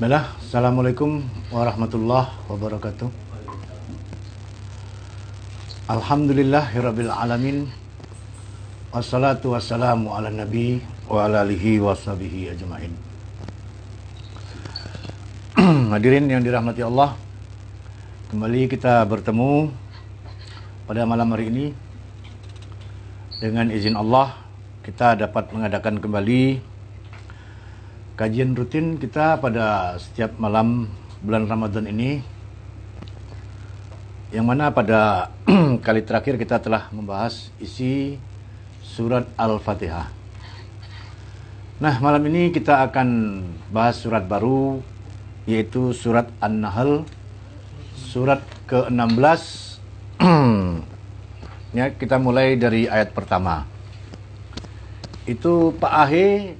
[0.00, 1.20] Bismillah, Assalamualaikum
[1.52, 3.12] warahmatullahi wabarakatuh.
[5.92, 7.68] Alhamdulillahirabbil alamin.
[8.96, 12.96] Wassalatu wassalamu ala nabi wa ala alihi washabihi ajmain.
[15.92, 17.12] Hadirin yang dirahmati Allah,
[18.32, 19.68] kembali kita bertemu
[20.88, 21.66] pada malam hari ini
[23.36, 24.32] dengan izin Allah
[24.80, 26.69] kita dapat mengadakan kembali
[28.20, 30.92] kajian rutin kita pada setiap malam
[31.24, 32.20] bulan Ramadan ini
[34.28, 35.32] yang mana pada
[35.88, 38.20] kali terakhir kita telah membahas isi
[38.84, 40.12] surat Al-Fatihah.
[41.80, 43.40] Nah, malam ini kita akan
[43.72, 44.84] bahas surat baru
[45.48, 47.08] yaitu surat An-Nahl
[47.96, 49.40] surat ke-16
[51.80, 53.64] ya kita mulai dari ayat pertama.
[55.24, 56.59] Itu Pak Ahe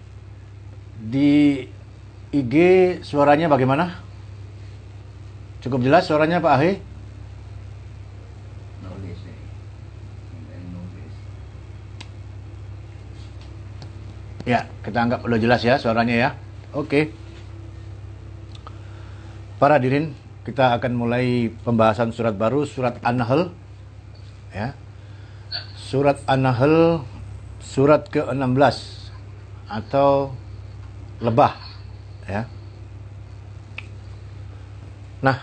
[1.00, 1.64] di
[2.30, 2.54] IG
[3.00, 4.04] suaranya bagaimana?
[5.64, 6.72] Cukup jelas suaranya Pak Ahe?
[14.48, 16.30] Ya, kita anggap udah jelas ya suaranya ya.
[16.72, 17.12] Oke.
[19.60, 20.16] Para hadirin,
[20.48, 23.52] kita akan mulai pembahasan surat baru, surat An-Nahl.
[24.56, 24.72] Ya.
[25.76, 27.04] Surat An-Nahl
[27.60, 28.76] surat ke-16
[29.68, 30.32] atau
[31.20, 31.54] lebah
[32.24, 32.48] ya.
[35.20, 35.36] Nah,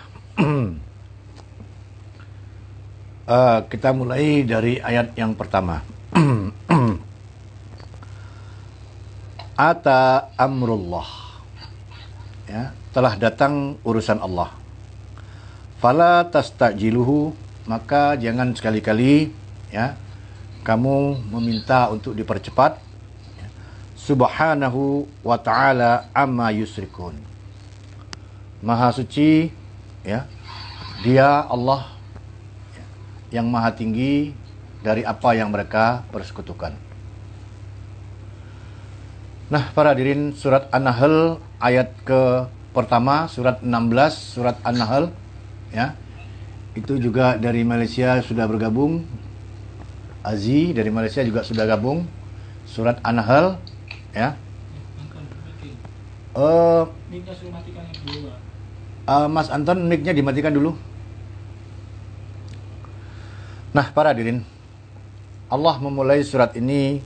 [3.30, 5.86] uh, kita mulai dari ayat yang pertama.
[9.58, 11.06] Ata amrullah.
[12.50, 14.54] Ya, telah datang urusan Allah.
[15.78, 17.38] Fala tastajiluhu,
[17.70, 19.30] maka jangan sekali-kali
[19.70, 19.94] ya
[20.68, 22.87] kamu meminta untuk dipercepat.
[24.08, 27.20] Subhanahu wa ta'ala amma yusrikun.
[28.64, 29.52] Maha suci
[30.08, 30.24] ya.
[31.04, 31.94] Dia Allah
[32.74, 32.86] ya,
[33.38, 34.32] yang maha tinggi
[34.82, 36.74] dari apa yang mereka persekutukan.
[39.52, 43.70] Nah para hadirin surat An-Nahl ayat ke pertama surat 16
[44.16, 45.12] surat An-Nahl
[45.70, 45.94] ya.
[46.74, 49.06] Itu juga dari Malaysia sudah bergabung.
[50.26, 52.10] Azi dari Malaysia juga sudah gabung.
[52.68, 53.62] Surat An-Nahl
[54.18, 54.30] ya.
[56.38, 56.86] Uh,
[59.10, 60.74] uh, Mas Anton mic-nya dimatikan dulu.
[63.74, 64.42] Nah para hadirin
[65.50, 67.02] Allah memulai surat ini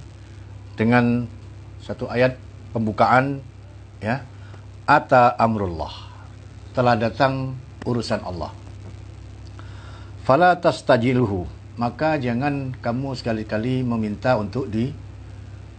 [0.80, 1.28] dengan
[1.84, 2.40] satu ayat
[2.72, 3.44] pembukaan
[4.00, 4.24] ya.
[4.88, 6.12] Ata amrullah.
[6.76, 7.56] Telah datang
[7.88, 8.52] urusan Allah.
[10.28, 11.48] Fala tastajiluhu.
[11.80, 14.92] Maka jangan kamu sekali-kali meminta untuk di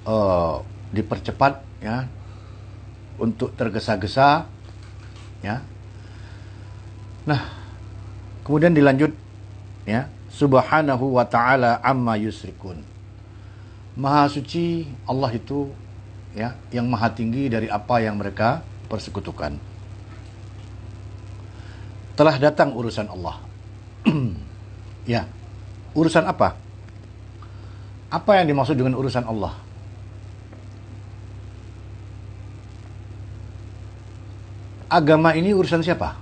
[0.09, 2.07] uh, dipercepat ya
[3.19, 4.47] untuk tergesa-gesa
[5.41, 5.65] ya
[7.27, 7.41] nah
[8.47, 9.11] kemudian dilanjut
[9.89, 12.85] ya subhanahu wa ta'ala amma yusrikun
[13.99, 15.73] maha suci Allah itu
[16.33, 19.57] ya yang maha tinggi dari apa yang mereka persekutukan
[22.15, 23.37] telah datang urusan Allah
[25.13, 25.25] ya
[25.93, 26.57] Urusan apa?
[28.09, 29.57] Apa yang dimaksud dengan urusan Allah?
[34.93, 36.21] Agama ini urusan siapa?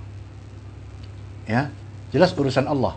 [1.43, 1.67] Ya,
[2.15, 2.95] jelas urusan Allah.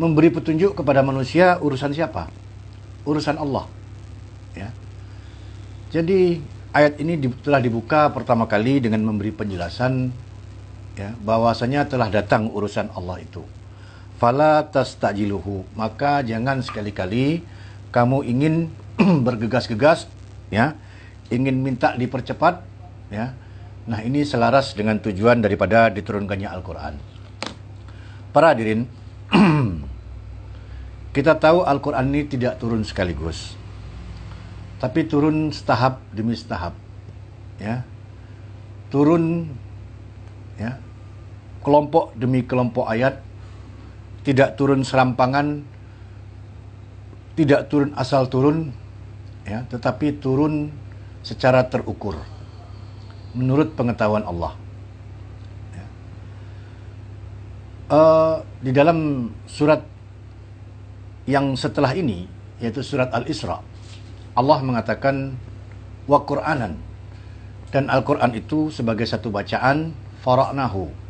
[0.00, 2.32] Memberi petunjuk kepada manusia urusan siapa?
[3.04, 3.68] Urusan Allah.
[4.56, 4.72] Ya.
[5.92, 6.40] Jadi
[6.72, 10.10] ayat ini telah dibuka pertama kali dengan memberi penjelasan
[10.98, 13.42] ya bahwasanya telah datang urusan Allah itu
[14.18, 17.42] fala tastajiluhu maka jangan sekali-kali
[17.90, 18.54] kamu ingin
[19.26, 20.10] bergegas-gegas
[20.50, 20.78] ya
[21.30, 22.62] ingin minta dipercepat
[23.10, 23.34] ya
[23.84, 26.94] nah ini selaras dengan tujuan daripada diturunkannya Al-Qur'an.
[28.32, 28.88] Para hadirin
[31.16, 33.60] kita tahu Al-Qur'an ini tidak turun sekaligus
[34.82, 36.76] tapi turun setahap demi setahap
[37.56, 37.86] ya.
[38.92, 39.48] Turun
[40.60, 40.78] ya
[41.64, 43.24] kelompok demi kelompok ayat
[44.24, 45.64] tidak turun serampangan,
[47.36, 48.72] tidak turun asal turun,
[49.44, 50.72] ya, tetapi turun
[51.20, 52.16] secara terukur
[53.34, 54.54] menurut pengetahuan Allah.
[55.74, 55.86] Ya.
[57.90, 59.84] Uh, di dalam surat
[61.28, 62.30] yang setelah ini,
[62.62, 63.60] yaitu surat Al-Isra,
[64.34, 65.34] Allah mengatakan
[66.08, 66.78] wa Qur'anan
[67.74, 69.90] dan Al-Quran itu sebagai satu bacaan
[70.22, 71.04] fara'nahu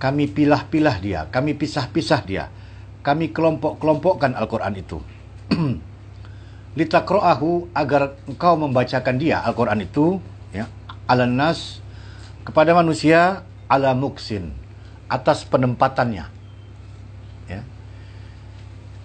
[0.00, 2.48] kami pilah-pilah dia, kami pisah-pisah dia.
[3.04, 4.96] Kami kelompok-kelompokkan Al-Quran itu.
[6.80, 10.16] Litakro'ahu agar engkau membacakan dia Al-Quran itu
[11.10, 11.82] ala nas
[12.46, 14.54] kepada manusia ala muksin
[15.10, 16.30] atas penempatannya.
[17.50, 17.60] Ya.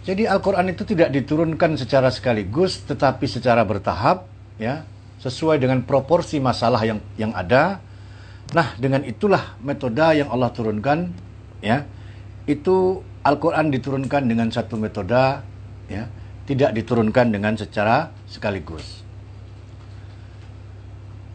[0.06, 4.30] Jadi Al-Qur'an itu tidak diturunkan secara sekaligus tetapi secara bertahap
[4.62, 4.86] ya,
[5.18, 7.82] sesuai dengan proporsi masalah yang yang ada.
[8.54, 11.10] Nah, dengan itulah metode yang Allah turunkan
[11.66, 11.90] ya.
[12.46, 15.42] Itu Al-Qur'an diturunkan dengan satu metode
[15.90, 16.06] ya,
[16.46, 19.05] tidak diturunkan dengan secara sekaligus.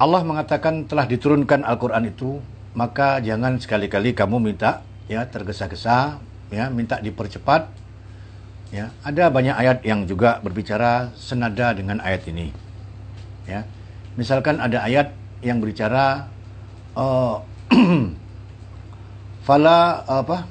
[0.00, 2.40] Allah mengatakan telah diturunkan Al-Quran itu,
[2.72, 4.80] maka jangan sekali-kali kamu minta
[5.12, 6.16] ya tergesa-gesa,
[6.48, 7.68] ya minta dipercepat.
[8.72, 12.48] Ya, ada banyak ayat yang juga berbicara senada dengan ayat ini.
[13.44, 13.68] Ya,
[14.16, 15.12] misalkan ada ayat
[15.44, 16.32] yang berbicara
[16.96, 17.44] uh,
[19.46, 20.48] fala apa?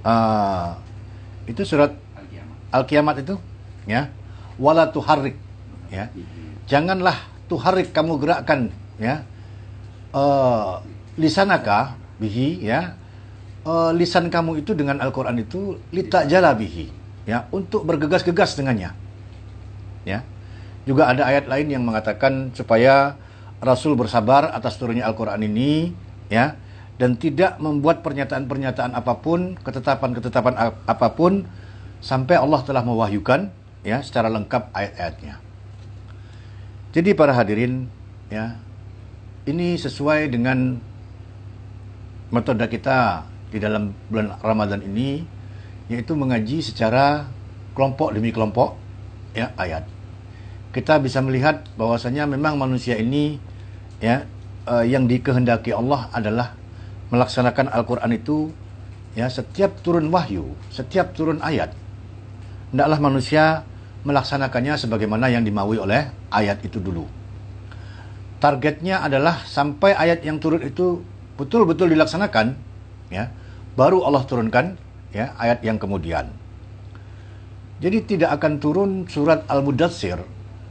[0.00, 0.70] Uh,
[1.44, 1.92] itu surat
[2.72, 3.36] Al-Kiamat itu,
[3.84, 4.08] ya.
[4.56, 5.36] Wala tuharrik,
[5.92, 6.08] ya.
[6.70, 8.68] Janganlah tuharik kamu gerakkan
[9.00, 9.24] ya.
[10.12, 10.84] Uh,
[11.18, 12.94] lisanaka bihi ya.
[13.66, 16.88] Uh, lisan kamu itu dengan Al-Qur'an itu litak jala bihi
[17.28, 18.96] ya untuk bergegas-gegas dengannya
[20.08, 20.24] ya.
[20.88, 23.20] Juga ada ayat lain yang mengatakan supaya
[23.60, 25.92] Rasul bersabar atas turunnya Al-Qur'an ini
[26.32, 26.56] ya
[26.96, 31.46] dan tidak membuat pernyataan-pernyataan apa pun, ketetapan-ketetapan apa pun
[32.02, 33.50] sampai Allah telah mewahyukan
[33.86, 35.47] ya secara lengkap ayat-ayatnya.
[36.98, 37.86] Jadi para hadirin
[38.26, 38.58] ya
[39.46, 40.82] ini sesuai dengan
[42.34, 43.22] metode kita
[43.54, 45.22] di dalam bulan Ramadan ini
[45.86, 47.30] yaitu mengaji secara
[47.78, 48.74] kelompok demi kelompok
[49.30, 49.86] ya ayat.
[50.74, 53.38] Kita bisa melihat bahwasanya memang manusia ini
[54.02, 54.26] ya
[54.66, 56.58] uh, yang dikehendaki Allah adalah
[57.14, 58.50] melaksanakan Al-Qur'an itu
[59.14, 61.70] ya setiap turun wahyu, setiap turun ayat
[62.74, 63.62] hendaklah manusia
[64.08, 67.04] melaksanakannya sebagaimana yang dimaui oleh ayat itu dulu.
[68.40, 71.04] Targetnya adalah sampai ayat yang turun itu
[71.36, 72.56] betul-betul dilaksanakan,
[73.12, 73.28] ya,
[73.76, 74.80] baru Allah turunkan
[75.12, 76.32] ya ayat yang kemudian.
[77.78, 80.18] Jadi tidak akan turun surat Al-Mudatsir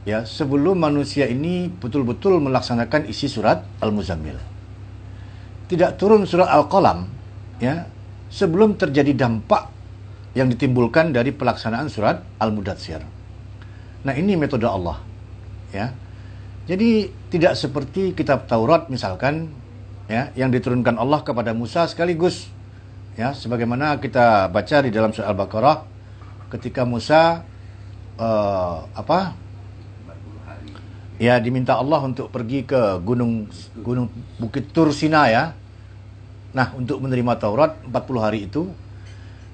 [0.04, 4.36] ya sebelum manusia ini betul-betul melaksanakan isi surat Al-Muzammil.
[5.68, 7.08] Tidak turun surat Al-Qalam
[7.60, 7.88] ya
[8.28, 9.72] sebelum terjadi dampak
[10.36, 13.17] yang ditimbulkan dari pelaksanaan surat Al-Mudatsir.
[14.06, 15.02] Nah, ini metode Allah.
[15.74, 15.94] Ya.
[16.68, 19.48] Jadi tidak seperti kitab Taurat misalkan
[20.04, 22.48] ya yang diturunkan Allah kepada Musa sekaligus
[23.16, 25.78] ya sebagaimana kita baca di dalam surah Al-Baqarah
[26.52, 27.44] ketika Musa
[28.20, 29.36] uh, apa
[31.18, 33.50] ya diminta Allah untuk pergi ke gunung
[33.82, 34.08] gunung
[34.38, 35.52] Bukit Tursina ya.
[36.48, 38.72] Nah, untuk menerima Taurat 40 hari itu.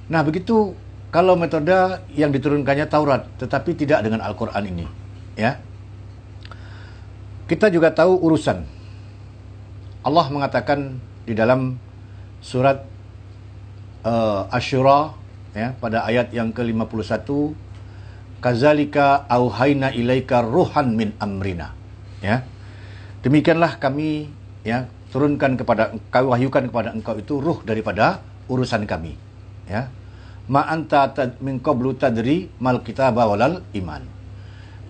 [0.07, 0.79] Nah, begitu
[1.15, 1.71] kalau metode
[2.19, 4.83] yang diturunkannya Taurat tetapi tidak dengan Al-Qur'an ini
[5.39, 5.63] ya.
[7.47, 8.67] Kita juga tahu urusan.
[10.03, 11.79] Allah mengatakan di dalam
[12.43, 12.83] surat
[14.03, 15.15] uh, Asyura
[15.55, 17.31] ya pada ayat yang ke-51
[18.43, 21.79] kazalika auhayna ilaika ruhan min amrina.
[22.19, 22.43] Ya.
[23.23, 24.35] Demikianlah kami
[24.67, 28.19] ya turunkan kepada engkau wahyukan kepada engkau itu ruh daripada
[28.51, 29.15] urusan kami
[29.71, 29.87] ya
[30.51, 31.09] ma anta
[31.41, 34.03] min qablu tadri mal kitab walal iman.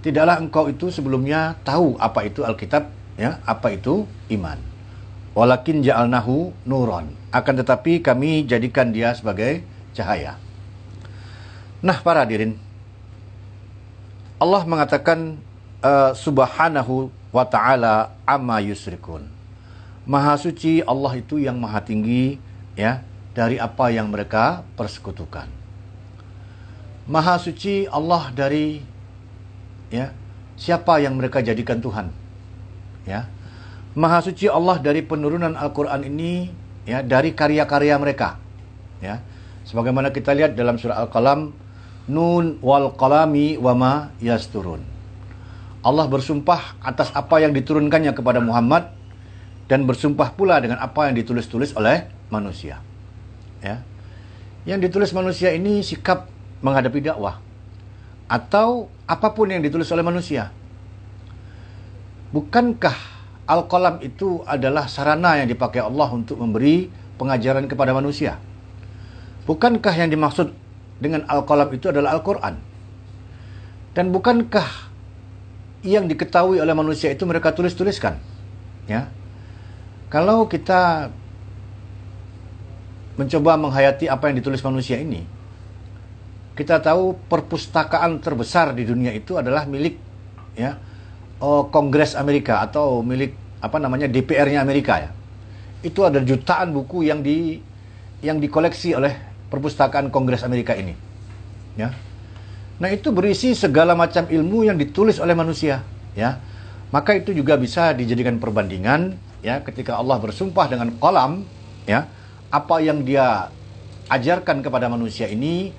[0.04, 4.04] Tidaklah engkau itu sebelumnya tahu apa itu Alkitab, ya, apa itu
[4.36, 4.60] iman.
[5.32, 7.08] Walakin ja'alnahu nuron.
[7.32, 9.64] Akan tetapi kami jadikan dia sebagai
[9.96, 10.36] cahaya.
[11.80, 12.60] Nah, para hadirin,
[14.36, 15.40] Allah mengatakan
[15.80, 19.24] uh, subhanahu wa ta'ala amma yusrikun.
[20.04, 22.36] Maha suci Allah itu yang maha tinggi,
[22.76, 23.00] ya,
[23.34, 25.50] dari apa yang mereka persekutukan.
[27.10, 28.80] Maha suci Allah dari
[29.92, 30.14] ya
[30.56, 32.08] siapa yang mereka jadikan Tuhan.
[33.04, 33.28] Ya.
[33.92, 36.48] Maha suci Allah dari penurunan Al-Qur'an ini
[36.88, 38.38] ya dari karya-karya mereka.
[39.02, 39.20] Ya.
[39.68, 41.66] Sebagaimana kita lihat dalam surah Al-Qalam
[42.04, 44.84] Nun wal qalami wama yasturun.
[45.84, 48.92] Allah bersumpah atas apa yang diturunkannya kepada Muhammad
[49.68, 52.80] dan bersumpah pula dengan apa yang ditulis-tulis oleh manusia
[53.64, 53.80] ya.
[54.68, 56.28] Yang ditulis manusia ini sikap
[56.60, 57.40] menghadapi dakwah
[58.28, 60.52] atau apa pun yang ditulis oleh manusia.
[62.32, 62.96] Bukankah
[63.48, 68.40] al-qalam itu adalah sarana yang dipakai Allah untuk memberi pengajaran kepada manusia?
[69.44, 70.56] Bukankah yang dimaksud
[70.98, 72.56] dengan al-qalam itu adalah Al-Qur'an?
[73.92, 74.66] Dan bukankah
[75.84, 78.18] yang diketahui oleh manusia itu mereka tulis-tuliskan?
[78.88, 79.12] Ya.
[80.08, 81.12] Kalau kita
[83.14, 85.22] mencoba menghayati apa yang ditulis manusia ini,
[86.54, 89.98] kita tahu perpustakaan terbesar di dunia itu adalah milik
[90.54, 90.78] ya
[91.42, 95.10] oh, Kongres Amerika atau milik apa namanya DPR-nya Amerika ya.
[95.84, 97.60] Itu ada jutaan buku yang di
[98.24, 99.12] yang dikoleksi oleh
[99.52, 100.96] perpustakaan Kongres Amerika ini.
[101.76, 101.92] Ya.
[102.74, 105.86] Nah, itu berisi segala macam ilmu yang ditulis oleh manusia,
[106.18, 106.42] ya.
[106.90, 111.42] Maka itu juga bisa dijadikan perbandingan ya ketika Allah bersumpah dengan kolam
[111.86, 112.06] ya,
[112.54, 113.50] apa yang dia
[114.06, 115.74] ajarkan kepada manusia ini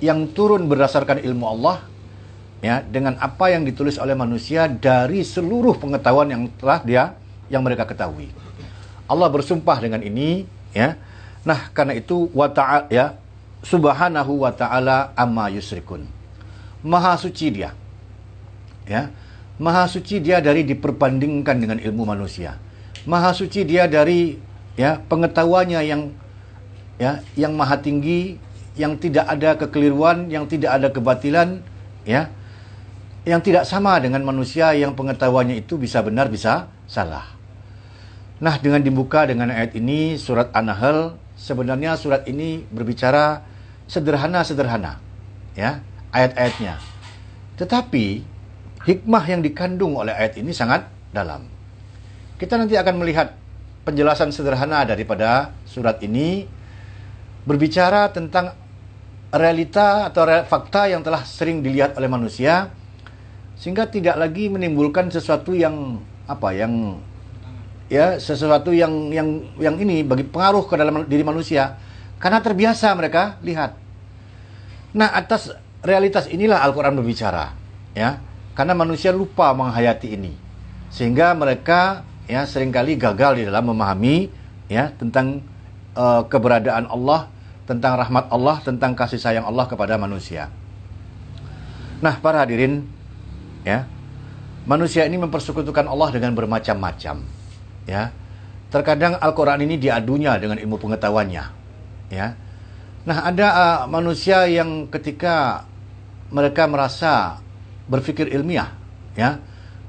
[0.00, 1.84] yang turun berdasarkan ilmu Allah
[2.64, 7.04] ya dengan apa yang ditulis oleh manusia dari seluruh pengetahuan yang telah dia
[7.52, 8.32] yang mereka ketahui.
[9.04, 10.96] Allah bersumpah dengan ini ya.
[11.44, 13.20] Nah, karena itu wa ta'ala ya
[13.60, 16.08] subhanahu wa ta'ala amma yusrikun.
[16.80, 17.76] Maha suci dia.
[18.88, 19.12] Ya.
[19.60, 22.56] Maha suci dia dari diperbandingkan dengan ilmu manusia.
[23.04, 24.40] Maha suci dia dari
[24.74, 26.02] ya pengetahuannya yang
[26.98, 28.38] ya yang maha tinggi,
[28.74, 31.62] yang tidak ada kekeliruan, yang tidak ada kebatilan,
[32.06, 32.30] ya
[33.24, 37.24] yang tidak sama dengan manusia yang pengetahuannya itu bisa benar bisa salah.
[38.44, 43.40] Nah, dengan dibuka dengan ayat ini surat An-Nahl sebenarnya surat ini berbicara
[43.88, 45.00] sederhana-sederhana
[45.56, 45.80] ya,
[46.12, 46.76] ayat-ayatnya.
[47.56, 48.06] Tetapi
[48.84, 51.48] hikmah yang dikandung oleh ayat ini sangat dalam.
[52.36, 53.32] Kita nanti akan melihat
[53.84, 56.48] penjelasan sederhana daripada surat ini
[57.44, 58.56] berbicara tentang
[59.28, 62.72] realita atau fakta yang telah sering dilihat oleh manusia
[63.54, 66.98] sehingga tidak lagi menimbulkan sesuatu yang apa yang
[67.92, 69.28] ya sesuatu yang yang
[69.60, 71.76] yang ini bagi pengaruh ke dalam diri manusia
[72.24, 73.76] karena terbiasa mereka lihat.
[74.96, 75.52] Nah, atas
[75.84, 77.52] realitas inilah Al-Qur'an berbicara,
[77.92, 78.22] ya.
[78.54, 80.32] Karena manusia lupa menghayati ini.
[80.88, 84.28] Sehingga mereka ya sering kali gagal di dalam memahami
[84.70, 85.44] ya tentang
[85.96, 87.28] uh, keberadaan Allah,
[87.68, 90.48] tentang rahmat Allah, tentang kasih sayang Allah kepada manusia.
[92.00, 92.84] Nah, para hadirin
[93.64, 93.88] ya
[94.68, 97.24] manusia ini mempersekutukan Allah dengan bermacam-macam
[97.84, 98.12] ya
[98.72, 101.44] terkadang Al-Quran ini diadunya dengan ilmu pengetahuannya
[102.12, 102.26] ya
[103.04, 105.68] nah ada uh, manusia yang ketika
[106.32, 107.40] mereka merasa
[107.88, 108.72] berpikir ilmiah
[109.16, 109.40] ya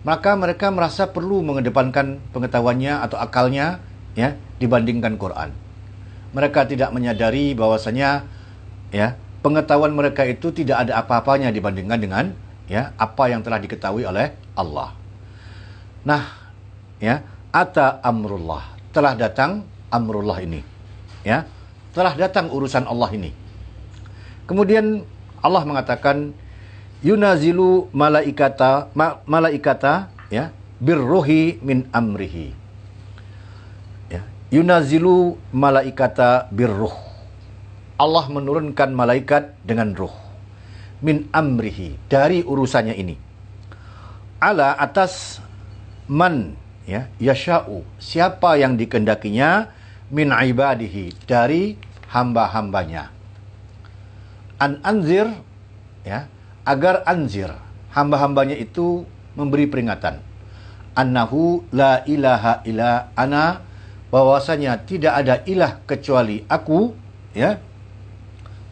[0.05, 3.81] maka mereka merasa perlu mengedepankan pengetahuannya atau akalnya
[4.13, 5.51] ya dibandingkan Quran
[6.31, 8.29] mereka tidak menyadari bahwasanya
[8.93, 12.25] ya pengetahuan mereka itu tidak ada apa-apanya dibandingkan dengan
[12.65, 14.93] ya apa yang telah diketahui oleh Allah.
[16.05, 16.23] Nah,
[16.97, 17.21] ya,
[17.53, 18.73] ata amrullah.
[18.89, 20.61] Telah datang amrullah ini.
[21.21, 21.45] Ya.
[21.93, 23.31] Telah datang urusan Allah ini.
[24.45, 25.01] Kemudian
[25.39, 26.35] Allah mengatakan
[27.03, 32.53] yunazilu malaikata ma, malaikata ya birruhi min amrihi.
[34.11, 36.93] Ya, yunazilu malaikata birruh.
[37.95, 40.25] Allah menurunkan malaikat dengan ruh
[41.03, 43.15] min amrihi dari urusannya ini
[44.39, 45.43] ala atas
[46.09, 49.69] man ya yasha'u siapa yang dikendakinya
[50.13, 51.75] min ibadihi dari
[52.13, 53.09] hamba-hambanya
[54.61, 55.29] an anzir
[56.05, 56.29] ya
[56.65, 57.53] agar anzir
[57.93, 59.05] hamba-hambanya itu
[59.37, 60.19] memberi peringatan
[60.97, 63.61] annahu la ilaha illa ana
[64.09, 66.95] bahwasanya tidak ada ilah kecuali aku
[67.35, 67.59] ya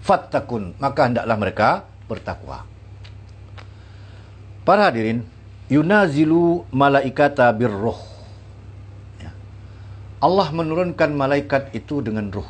[0.03, 1.69] fattakun maka hendaklah mereka
[2.07, 2.67] bertakwa.
[4.63, 5.27] Para hadirin,
[5.67, 7.99] yunazilu malaikata birruh.
[9.19, 9.31] Ya.
[10.23, 12.47] Allah menurunkan malaikat itu dengan ruh.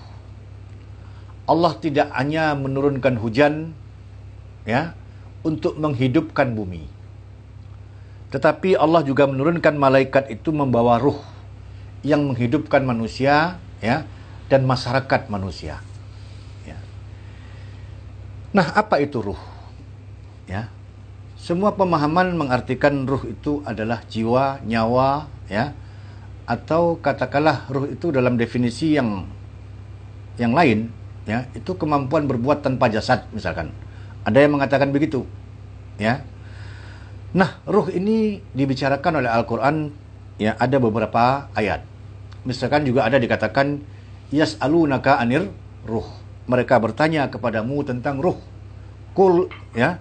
[1.49, 3.73] Allah tidak hanya menurunkan hujan
[4.63, 4.93] ya
[5.43, 6.87] untuk menghidupkan bumi.
[8.33, 11.21] Tetapi Allah juga menurunkan malaikat itu membawa ruh
[12.01, 14.07] yang menghidupkan manusia ya
[14.49, 15.83] dan masyarakat manusia.
[18.53, 19.41] Nah, apa itu ruh?
[20.45, 20.69] Ya.
[21.33, 25.73] Semua pemahaman mengartikan ruh itu adalah jiwa, nyawa, ya.
[26.45, 29.25] Atau katakanlah ruh itu dalam definisi yang
[30.37, 30.93] yang lain,
[31.25, 33.73] ya, itu kemampuan berbuat tanpa jasad misalkan.
[34.23, 35.27] Ada yang mengatakan begitu.
[35.99, 36.23] Ya.
[37.35, 39.91] Nah, ruh ini dibicarakan oleh Al-Qur'an
[40.39, 41.83] ya ada beberapa ayat.
[42.43, 43.79] Misalkan juga ada dikatakan
[44.33, 45.47] yas'alunaka anir
[45.83, 48.39] ruh mereka bertanya kepadamu tentang ruh.
[49.15, 49.99] Kul ya.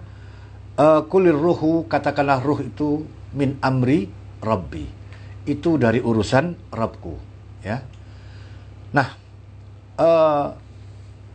[0.73, 3.05] Uh, kulir ruhu katakanlah ruh itu
[3.37, 4.09] min amri
[4.41, 4.89] rabbi.
[5.45, 7.13] Itu dari urusan Rabbku,
[7.61, 7.83] ya.
[8.95, 9.07] Nah,
[9.99, 10.55] uh,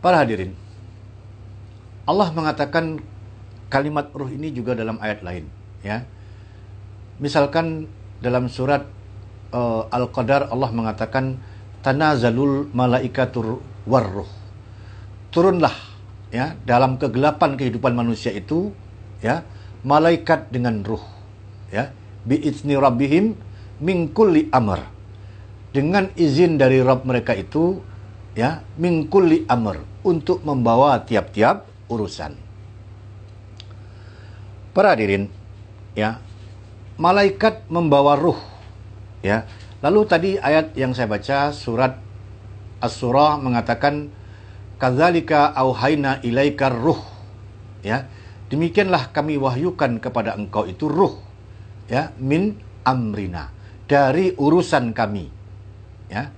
[0.01, 0.51] para hadirin.
[2.09, 2.97] Allah mengatakan
[3.69, 5.45] kalimat ruh ini juga dalam ayat lain,
[5.85, 6.09] ya.
[7.21, 7.85] Misalkan
[8.17, 8.89] dalam surat
[9.53, 11.37] uh, Al-Qadar Allah mengatakan
[11.85, 14.25] tanazalul malaikatur warruh.
[15.29, 15.75] Turunlah
[16.33, 18.73] ya dalam kegelapan kehidupan manusia itu
[19.21, 19.45] ya
[19.85, 21.05] malaikat dengan ruh
[21.69, 21.93] ya.
[22.25, 22.41] Bi
[22.73, 23.37] rabbihim
[23.85, 24.81] min kulli amr.
[25.69, 27.77] Dengan izin dari Rabb mereka itu
[28.33, 32.37] ya min kulli amr untuk membawa tiap-tiap urusan.
[34.71, 35.27] Para hadirin
[35.97, 36.21] ya
[36.95, 38.39] malaikat membawa ruh
[39.25, 39.49] ya.
[39.79, 41.97] Lalu tadi ayat yang saya baca surat
[42.83, 44.11] as-surah mengatakan
[44.77, 47.01] kadzalika auhayna ilaikar ruh.
[47.81, 48.07] Ya
[48.53, 51.15] demikianlah kami wahyukan kepada engkau itu ruh
[51.87, 53.49] ya min amrina
[53.89, 55.25] dari urusan kami
[56.11, 56.29] ya.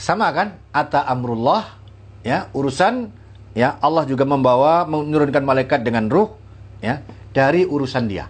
[0.00, 0.56] Sama kan?
[0.72, 1.76] Ata amrullah
[2.24, 3.12] ya urusan
[3.54, 6.34] ya Allah juga membawa menurunkan malaikat dengan ruh
[6.82, 7.02] ya
[7.34, 8.26] dari urusan dia.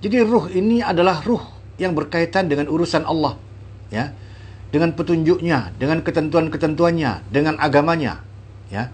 [0.00, 1.42] Jadi ruh ini adalah ruh
[1.76, 3.36] yang berkaitan dengan urusan Allah
[3.92, 4.12] ya.
[4.70, 8.22] Dengan petunjuknya dengan ketentuan-ketentuannya dengan agamanya
[8.70, 8.88] ya.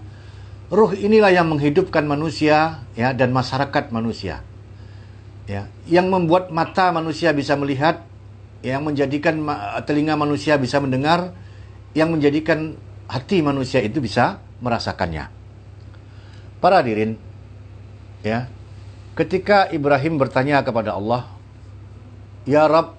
[0.67, 4.41] Ruh inilah yang menghidupkan manusia ya dan masyarakat manusia
[5.45, 5.69] ya.
[5.85, 8.03] Yang membuat mata manusia bisa melihat
[8.65, 9.37] yang menjadikan
[9.85, 11.31] telinga manusia bisa mendengar
[11.93, 12.73] yang menjadikan
[13.05, 15.29] hati manusia itu bisa merasakannya
[16.57, 17.19] para hadirin
[18.25, 18.49] ya
[19.13, 21.29] ketika Ibrahim bertanya kepada Allah
[22.49, 22.97] ya Rab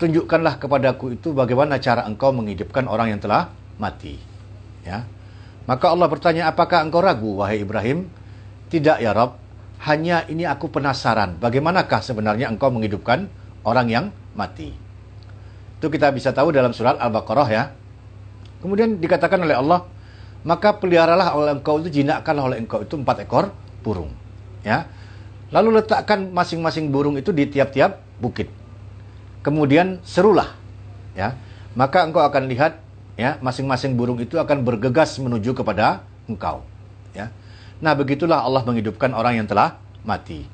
[0.00, 4.16] tunjukkanlah kepadaku itu bagaimana cara engkau menghidupkan orang yang telah mati
[4.84, 5.04] ya
[5.68, 8.08] maka Allah bertanya apakah engkau ragu wahai Ibrahim
[8.72, 9.40] tidak ya Rab
[9.80, 13.32] hanya ini aku penasaran, bagaimanakah sebenarnya engkau menghidupkan
[13.64, 14.04] orang yang
[14.36, 14.76] mati.
[15.80, 17.72] Itu kita bisa tahu dalam surat Al-Baqarah ya.
[18.60, 19.88] Kemudian dikatakan oleh Allah,
[20.42, 23.52] maka peliharalah oleh engkau itu, jinakkanlah oleh engkau itu empat ekor
[23.84, 24.12] burung.
[24.64, 24.88] Ya.
[25.50, 28.48] Lalu letakkan masing-masing burung itu di tiap-tiap bukit.
[29.44, 30.56] Kemudian serulah.
[31.12, 31.36] Ya.
[31.76, 32.80] Maka engkau akan lihat
[33.20, 36.64] ya masing-masing burung itu akan bergegas menuju kepada engkau.
[37.12, 37.34] Ya.
[37.80, 40.44] Nah, begitulah Allah menghidupkan orang yang telah mati.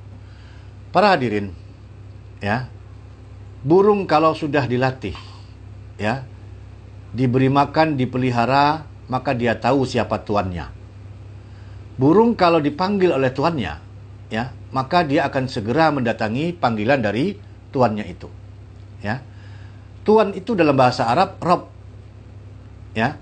[0.95, 1.53] Para hadirin,
[2.39, 2.71] ya.
[3.67, 5.19] Burung kalau sudah dilatih,
[5.99, 6.23] ya,
[7.11, 10.67] diberi makan, dipelihara, maka dia tahu siapa tuannya.
[11.97, 13.75] Burung kalau dipanggil oleh tuannya,
[14.29, 17.39] ya, maka dia akan segera mendatangi panggilan dari
[17.73, 18.29] tuannya itu.
[19.01, 19.25] Ya.
[20.05, 21.73] Tuan itu dalam bahasa Arab Rob.
[22.93, 23.19] Ya.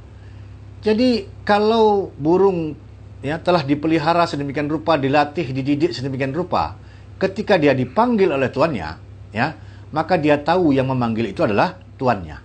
[0.84, 2.76] Jadi kalau burung
[3.24, 6.76] ya telah dipelihara sedemikian rupa, dilatih, dididik sedemikian rupa,
[7.16, 8.90] ketika dia dipanggil oleh tuannya,
[9.32, 9.56] ya,
[9.94, 12.36] maka dia tahu yang memanggil itu adalah tuannya.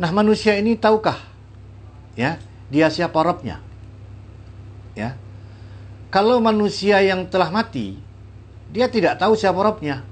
[0.00, 1.29] Nah, manusia ini tahukah
[2.14, 3.58] ya, dia siapa Robnya?
[4.94, 5.18] Ya.
[6.10, 7.94] Kalau manusia yang telah mati,
[8.70, 10.02] dia tidak tahu siapa Robnya.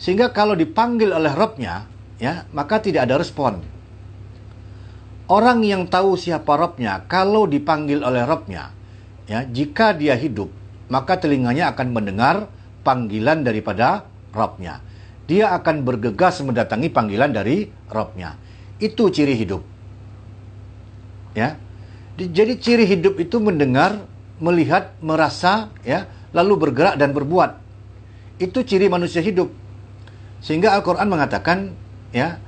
[0.00, 1.84] Sehingga kalau dipanggil oleh Robnya,
[2.16, 3.60] ya, maka tidak ada respon.
[5.28, 8.72] Orang yang tahu siapa Robnya, kalau dipanggil oleh Robnya,
[9.24, 10.52] ya, jika dia hidup,
[10.92, 12.52] maka telinganya akan mendengar
[12.84, 14.04] panggilan daripada
[14.36, 14.84] Robnya.
[15.24, 18.36] Dia akan bergegas mendatangi panggilan dari Robnya.
[18.76, 19.71] Itu ciri hidup.
[21.32, 21.56] Ya,
[22.16, 24.04] jadi ciri hidup itu mendengar,
[24.38, 27.56] melihat, merasa, ya, lalu bergerak dan berbuat.
[28.36, 29.48] Itu ciri manusia hidup.
[30.44, 31.72] Sehingga Al-Quran mengatakan,
[32.12, 32.42] ya,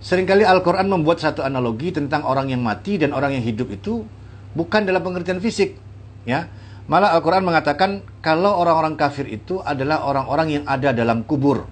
[0.00, 4.08] Seringkali Al-Quran membuat satu analogi tentang orang yang mati dan orang yang hidup itu
[4.56, 5.76] bukan dalam pengertian fisik.
[6.24, 6.48] ya
[6.88, 11.68] Malah Al-Quran mengatakan kalau orang-orang kafir itu adalah orang-orang yang ada dalam kubur.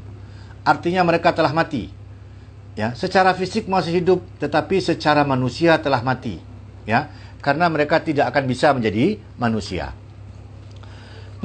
[0.62, 1.88] Artinya mereka telah mati.
[2.76, 6.38] Ya, secara fisik masih hidup, tetapi secara manusia telah mati.
[6.88, 7.12] Ya,
[7.44, 9.92] karena mereka tidak akan bisa menjadi manusia.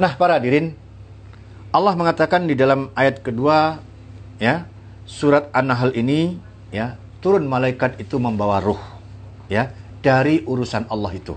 [0.00, 0.72] Nah, para hadirin,
[1.68, 3.76] Allah mengatakan di dalam ayat kedua,
[4.40, 4.64] ya,
[5.04, 6.40] surat An-Nahl ini
[6.72, 8.80] ya turun malaikat itu membawa ruh
[9.52, 11.36] ya dari urusan Allah itu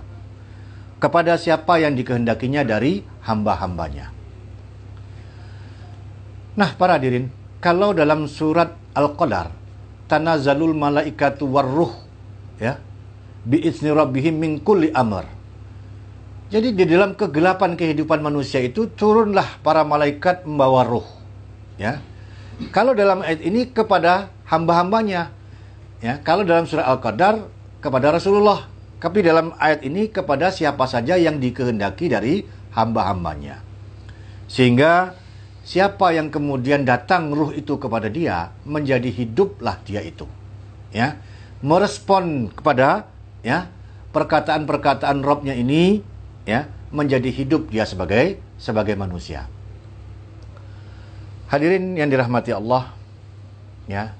[0.97, 4.09] kepada siapa yang dikehendakinya dari hamba-hambanya.
[6.57, 7.29] Nah, para hadirin,
[7.61, 9.53] kalau dalam surat Al-Qadar,
[10.09, 11.93] tanazalul malaikatu warruh
[12.57, 12.81] ya
[13.47, 15.23] biizni rabbihim min kulli amr.
[16.47, 21.07] Jadi di dalam kegelapan kehidupan manusia itu turunlah para malaikat membawa ruh.
[21.75, 21.99] Ya.
[22.71, 25.35] Kalau dalam ayat ini kepada hamba-hambanya.
[25.97, 27.49] Ya, kalau dalam surah Al-Qadar
[27.81, 28.69] kepada Rasulullah,
[29.01, 32.45] tapi dalam ayat ini kepada siapa saja yang dikehendaki dari
[32.77, 33.65] hamba-hambanya.
[34.45, 35.17] Sehingga
[35.65, 40.29] siapa yang kemudian datang ruh itu kepada dia, menjadi hiduplah dia itu.
[40.93, 41.19] Ya,
[41.65, 43.09] merespon kepada
[43.47, 43.71] ya
[44.11, 46.03] perkataan-perkataan Robnya ini
[46.43, 49.47] ya menjadi hidup dia sebagai sebagai manusia.
[51.47, 52.91] Hadirin yang dirahmati Allah,
[53.87, 54.11] ya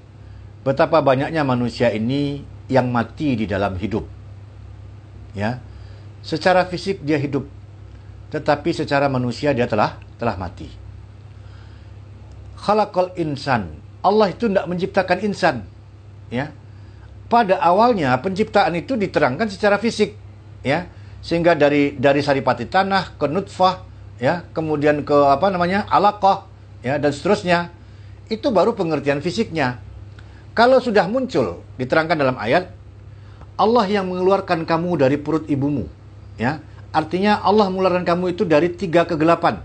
[0.64, 2.40] betapa banyaknya manusia ini
[2.72, 4.08] yang mati di dalam hidup.
[5.36, 5.60] Ya.
[6.24, 7.48] Secara fisik dia hidup,
[8.32, 10.68] tetapi secara manusia dia telah telah mati.
[12.58, 13.80] khalaqal insan.
[14.02, 15.56] Allah itu tidak menciptakan insan.
[16.28, 16.52] Ya.
[17.28, 20.16] Pada awalnya penciptaan itu diterangkan secara fisik,
[20.64, 20.88] ya.
[21.20, 23.84] Sehingga dari dari saripati tanah ke nutfah,
[24.16, 25.84] ya, kemudian ke apa namanya?
[25.92, 26.48] alaqah,
[26.80, 27.68] ya, dan seterusnya.
[28.32, 29.80] Itu baru pengertian fisiknya.
[30.56, 32.72] Kalau sudah muncul diterangkan dalam ayat
[33.60, 35.84] Allah yang mengeluarkan kamu dari perut ibumu,
[36.40, 36.64] ya.
[36.88, 39.60] Artinya Allah mengeluarkan kamu itu dari tiga kegelapan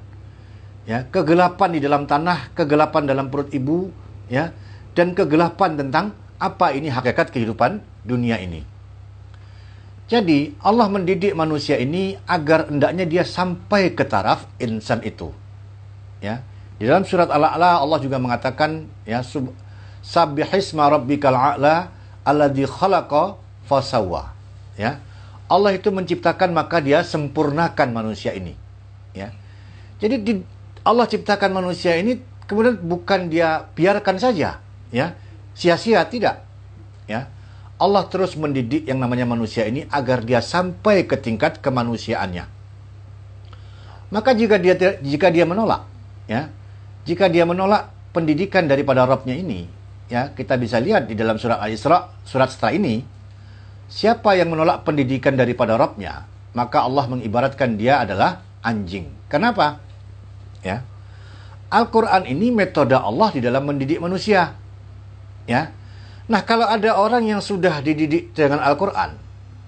[0.83, 3.89] ya kegelapan di dalam tanah, kegelapan dalam perut ibu,
[4.27, 4.51] ya,
[4.93, 6.05] dan kegelapan tentang
[6.43, 8.67] apa ini hakikat kehidupan dunia ini.
[10.11, 15.31] Jadi Allah mendidik manusia ini agar hendaknya dia sampai ke taraf insan itu.
[16.19, 16.43] Ya.
[16.75, 19.55] Di dalam surat Al-A'la Allah juga mengatakan ya sub
[20.03, 21.95] sabbihisma rabbikal a'la
[22.27, 24.35] alladzi khalaqa fasawwa.
[24.75, 24.99] Ya.
[25.47, 28.59] Allah itu menciptakan maka dia sempurnakan manusia ini.
[29.15, 29.31] Ya.
[30.03, 30.33] Jadi di,
[30.83, 34.59] Allah ciptakan manusia ini kemudian bukan dia biarkan saja,
[34.91, 35.15] ya.
[35.53, 36.41] Sia-sia tidak.
[37.05, 37.29] Ya.
[37.77, 42.45] Allah terus mendidik yang namanya manusia ini agar dia sampai ke tingkat kemanusiaannya.
[44.13, 45.89] Maka jika dia jika dia menolak,
[46.29, 46.53] ya.
[47.03, 49.67] Jika dia menolak pendidikan daripada Rabbnya ini,
[50.07, 53.03] ya, kita bisa lihat di dalam surat Al-Isra, surat setelah ini,
[53.89, 56.23] siapa yang menolak pendidikan daripada Rabbnya,
[56.55, 59.09] maka Allah mengibaratkan dia adalah anjing.
[59.27, 59.83] Kenapa?
[60.63, 60.81] ya.
[61.69, 64.55] Al-Qur'an ini metode Allah di dalam mendidik manusia.
[65.49, 65.75] Ya.
[66.31, 69.19] Nah, kalau ada orang yang sudah dididik dengan Al-Qur'an,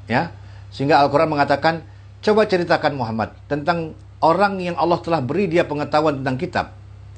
[0.07, 0.31] ya,
[0.71, 1.83] sehingga Al-Qur'an mengatakan,
[2.23, 3.91] coba ceritakan Muhammad tentang
[4.23, 6.65] orang yang Allah telah beri dia pengetahuan tentang kitab,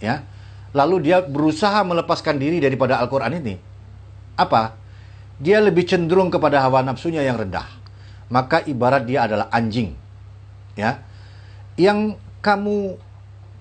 [0.01, 0.25] ya.
[0.73, 3.55] Lalu dia berusaha melepaskan diri daripada Al-Qur'an ini.
[4.37, 4.73] Apa?
[5.37, 7.65] Dia lebih cenderung kepada hawa nafsunya yang rendah.
[8.33, 9.93] Maka ibarat dia adalah anjing.
[10.73, 11.01] Ya.
[11.77, 12.97] Yang kamu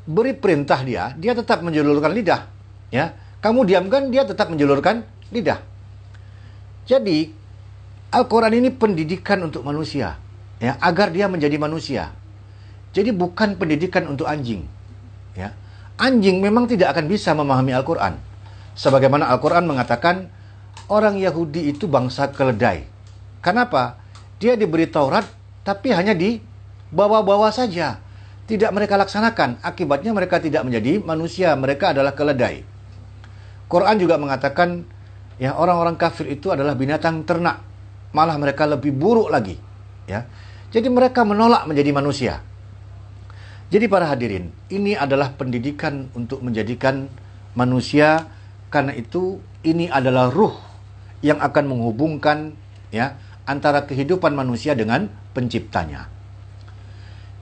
[0.08, 2.48] beri perintah dia, dia tetap menjulurkan lidah.
[2.88, 5.60] Ya, kamu diamkan, dia tetap menjulurkan lidah.
[6.86, 7.32] Jadi
[8.14, 10.16] Al-Quran ini pendidikan untuk manusia,
[10.62, 12.14] ya, agar dia menjadi manusia.
[12.96, 14.64] Jadi bukan pendidikan untuk anjing.
[15.36, 15.52] Ya.
[16.00, 18.16] Anjing memang tidak akan bisa memahami Al-Quran.
[18.72, 20.32] Sebagaimana Al-Quran mengatakan,
[20.88, 22.88] orang Yahudi itu bangsa keledai.
[23.44, 24.00] Kenapa?
[24.40, 25.24] Dia diberi Taurat,
[25.64, 26.40] tapi hanya di
[26.92, 28.00] bawah-bawah saja
[28.46, 29.60] tidak mereka laksanakan.
[29.60, 32.62] Akibatnya mereka tidak menjadi manusia, mereka adalah keledai.
[33.66, 34.86] Quran juga mengatakan
[35.42, 37.62] ya orang-orang kafir itu adalah binatang ternak.
[38.14, 39.58] Malah mereka lebih buruk lagi,
[40.08, 40.24] ya.
[40.72, 42.34] Jadi mereka menolak menjadi manusia.
[43.66, 47.10] Jadi para hadirin, ini adalah pendidikan untuk menjadikan
[47.58, 48.30] manusia
[48.70, 50.54] karena itu ini adalah ruh
[51.20, 52.54] yang akan menghubungkan
[52.94, 56.06] ya antara kehidupan manusia dengan penciptanya.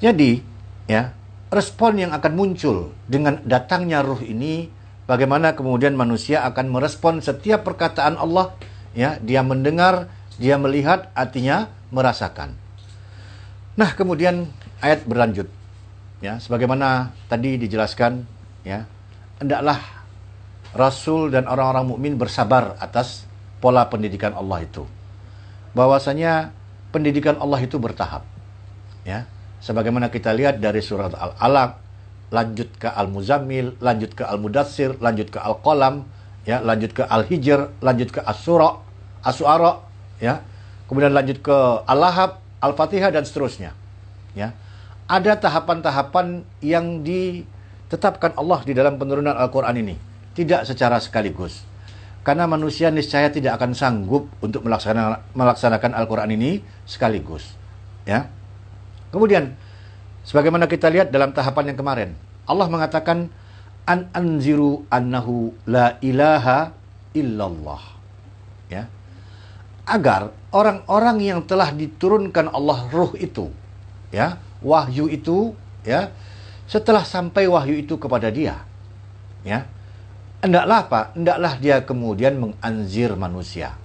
[0.00, 0.40] Jadi,
[0.88, 1.12] ya
[1.52, 4.68] respon yang akan muncul dengan datangnya ruh ini
[5.04, 8.56] bagaimana kemudian manusia akan merespon setiap perkataan Allah?
[8.94, 12.54] Ya dia mendengar dia melihat artinya merasakan.
[13.74, 14.50] Nah kemudian
[14.82, 15.50] ayat berlanjut.
[16.22, 18.24] Ya sebagaimana tadi dijelaskan
[18.62, 18.86] ya
[19.42, 19.78] hendaklah
[20.74, 23.26] rasul dan orang-orang mukmin bersabar atas
[23.62, 24.86] pola pendidikan Allah itu.
[25.74, 26.54] Bahwasanya
[26.94, 28.22] pendidikan Allah itu bertahap.
[29.02, 29.26] Ya
[29.64, 31.83] sebagaimana kita lihat dari surat Al-Alaq,
[32.32, 36.08] lanjut ke Al-Muzammil, lanjut ke Al-Mudassir, lanjut ke Al-Qalam,
[36.48, 38.80] ya, lanjut ke Al-Hijr, lanjut ke As-Sura,
[39.24, 39.84] As-Suara,
[40.20, 40.44] ya.
[40.88, 41.56] Kemudian lanjut ke
[41.88, 43.72] Al-Lahab, Al-Fatihah dan seterusnya.
[44.36, 44.52] Ya.
[45.08, 49.96] Ada tahapan-tahapan yang ditetapkan Allah di dalam penurunan Al-Qur'an ini,
[50.32, 51.64] tidak secara sekaligus.
[52.24, 57.52] Karena manusia niscaya tidak akan sanggup untuk melaksanakan, melaksanakan Al-Qur'an ini sekaligus.
[58.08, 58.32] Ya.
[59.12, 59.56] Kemudian
[60.24, 62.10] sebagaimana kita lihat dalam tahapan yang kemarin,
[62.48, 63.30] Allah mengatakan
[63.84, 66.72] an anziru annahu la ilaha
[67.12, 67.82] illallah.
[68.72, 68.88] Ya.
[69.84, 73.52] Agar orang-orang yang telah diturunkan Allah ruh itu,
[74.08, 75.52] ya, wahyu itu,
[75.84, 76.08] ya,
[76.64, 78.64] setelah sampai wahyu itu kepada dia,
[79.44, 79.68] ya,
[80.40, 81.00] hendaklah apa?
[81.12, 83.76] Hendaklah dia kemudian menganzir manusia,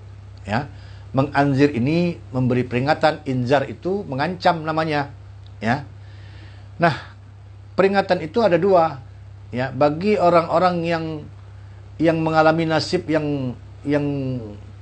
[0.48, 0.72] ya.
[1.10, 5.10] Menganzir ini memberi peringatan, inzar itu mengancam namanya
[5.58, 5.82] ya.
[6.80, 6.96] Nah,
[7.76, 9.04] peringatan itu ada dua,
[9.52, 9.70] ya.
[9.76, 11.06] Bagi orang-orang yang
[12.00, 13.52] yang mengalami nasib yang
[13.84, 14.06] yang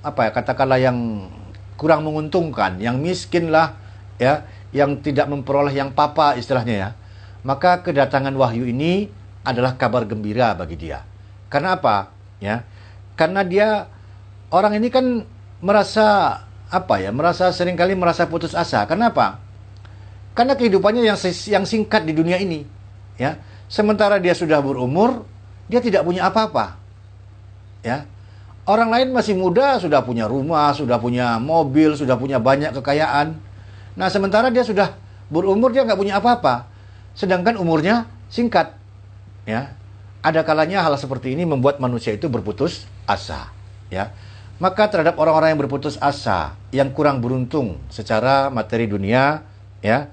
[0.05, 1.25] apa ya katakanlah yang
[1.77, 3.73] kurang menguntungkan, yang miskin lah,
[4.21, 6.89] ya, yang tidak memperoleh yang papa istilahnya ya.
[7.41, 9.09] Maka kedatangan wahyu ini
[9.47, 11.05] adalah kabar gembira bagi dia.
[11.47, 12.11] Karena apa?
[12.43, 12.67] Ya.
[13.15, 13.87] Karena dia
[14.51, 15.23] orang ini kan
[15.63, 17.15] merasa apa ya?
[17.15, 18.83] Merasa sering kali merasa putus asa.
[18.85, 19.39] Kenapa?
[20.37, 21.17] Karena kehidupannya yang
[21.49, 22.61] yang singkat di dunia ini,
[23.17, 23.41] ya.
[23.65, 25.25] Sementara dia sudah berumur,
[25.65, 26.77] dia tidak punya apa-apa.
[27.81, 28.05] Ya.
[28.69, 33.33] Orang lain masih muda, sudah punya rumah, sudah punya mobil, sudah punya banyak kekayaan.
[33.97, 34.93] Nah, sementara dia sudah
[35.33, 36.69] berumur, dia nggak punya apa-apa.
[37.17, 38.77] Sedangkan umurnya singkat.
[39.49, 39.73] Ya.
[40.21, 43.49] Ada kalanya hal seperti ini membuat manusia itu berputus asa.
[43.89, 44.13] Ya.
[44.61, 49.47] Maka terhadap orang-orang yang berputus asa, yang kurang beruntung secara materi dunia,
[49.79, 50.09] ya,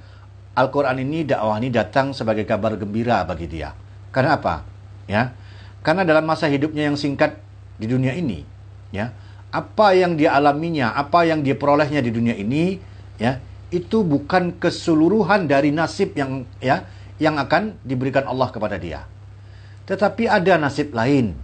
[0.55, 3.75] Al-Quran ini, dakwah ini datang sebagai kabar gembira bagi dia.
[4.15, 4.63] Karena apa?
[5.11, 5.35] Ya,
[5.83, 7.43] karena dalam masa hidupnya yang singkat
[7.75, 8.47] di dunia ini,
[8.95, 9.11] ya,
[9.51, 12.79] apa yang dia alaminya, apa yang dia perolehnya di dunia ini,
[13.19, 13.43] ya,
[13.75, 16.87] itu bukan keseluruhan dari nasib yang ya
[17.19, 19.03] yang akan diberikan Allah kepada dia.
[19.91, 21.35] Tetapi ada nasib lain,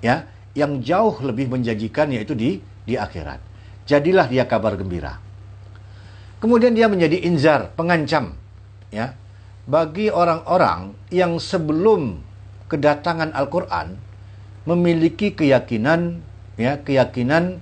[0.00, 0.24] ya,
[0.56, 3.44] yang jauh lebih menjanjikan yaitu di di akhirat.
[3.84, 5.20] Jadilah dia kabar gembira.
[6.40, 8.43] Kemudian dia menjadi inzar, pengancam
[8.94, 9.18] ya
[9.66, 12.22] bagi orang-orang yang sebelum
[12.70, 13.98] kedatangan Al-Qur'an
[14.70, 16.22] memiliki keyakinan
[16.54, 17.58] ya keyakinan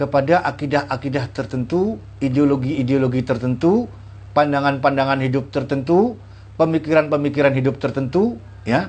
[0.00, 3.84] kepada akidah-akidah tertentu, ideologi-ideologi tertentu,
[4.32, 6.16] pandangan-pandangan hidup tertentu,
[6.56, 8.88] pemikiran-pemikiran hidup tertentu ya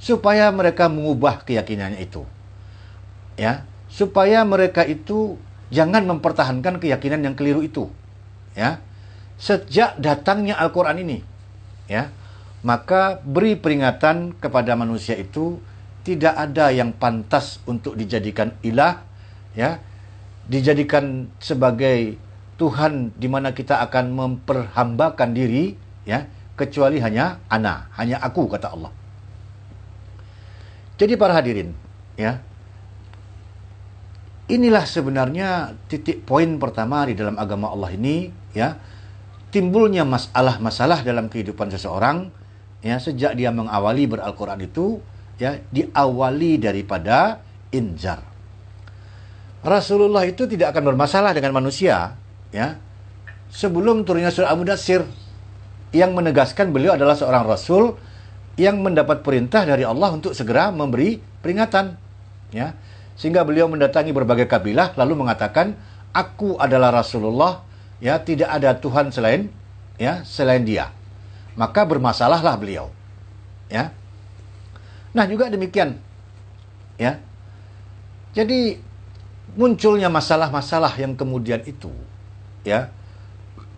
[0.00, 2.24] supaya mereka mengubah keyakinannya itu
[3.36, 5.36] ya supaya mereka itu
[5.68, 7.92] jangan mempertahankan keyakinan yang keliru itu
[8.56, 8.80] ya
[9.40, 11.24] sejak datangnya Al-Qur'an ini
[11.88, 12.12] ya
[12.60, 15.56] maka beri peringatan kepada manusia itu
[16.04, 19.00] tidak ada yang pantas untuk dijadikan ilah
[19.56, 19.80] ya
[20.44, 22.20] dijadikan sebagai
[22.60, 25.72] Tuhan di mana kita akan memperhambakan diri
[26.04, 28.92] ya kecuali hanya ana hanya aku kata Allah.
[31.00, 31.72] Jadi para hadirin
[32.20, 32.44] ya
[34.52, 38.76] inilah sebenarnya titik poin pertama di dalam agama Allah ini ya
[39.50, 42.30] timbulnya masalah-masalah dalam kehidupan seseorang
[42.80, 45.02] ya sejak dia mengawali beralquran itu
[45.36, 47.42] ya diawali daripada
[47.74, 48.30] injar
[49.60, 52.16] Rasulullah itu tidak akan bermasalah dengan manusia
[52.48, 52.80] ya.
[53.50, 55.04] Sebelum turunnya surah Al-Mudassir
[55.90, 57.98] yang menegaskan beliau adalah seorang rasul
[58.54, 61.98] yang mendapat perintah dari Allah untuk segera memberi peringatan
[62.54, 62.72] ya.
[63.20, 65.76] Sehingga beliau mendatangi berbagai kabilah lalu mengatakan,
[66.16, 67.60] "Aku adalah Rasulullah,
[68.00, 69.52] ya, tidak ada Tuhan selain
[70.00, 70.90] ya, selain Dia."
[71.54, 72.88] Maka bermasalahlah beliau.
[73.68, 73.92] Ya.
[75.12, 75.98] Nah, juga demikian.
[76.96, 77.20] Ya.
[78.32, 78.78] Jadi
[79.58, 81.90] munculnya masalah-masalah yang kemudian itu,
[82.62, 82.94] ya.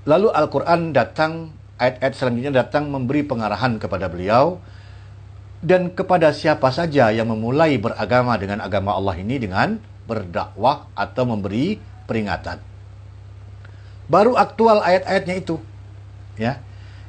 [0.05, 4.63] Lalu Al-Qur'an datang ayat-ayat selanjutnya datang memberi pengarahan kepada beliau
[5.63, 11.79] dan kepada siapa saja yang memulai beragama dengan agama Allah ini dengan berdakwah atau memberi
[12.07, 12.72] peringatan.
[14.13, 15.57] Baru aktual ayat-ayatnya itu.
[16.37, 16.61] Ya.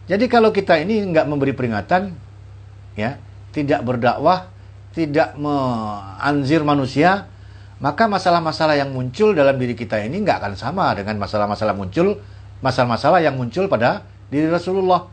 [0.08, 2.16] Jadi kalau kita ini nggak memberi peringatan,
[2.96, 3.20] ya,
[3.52, 4.48] tidak berdakwah,
[4.96, 7.28] tidak menganzir manusia,
[7.84, 12.24] maka masalah-masalah yang muncul dalam diri kita ini nggak akan sama dengan masalah-masalah muncul,
[12.64, 15.12] masalah-masalah yang muncul pada diri Rasulullah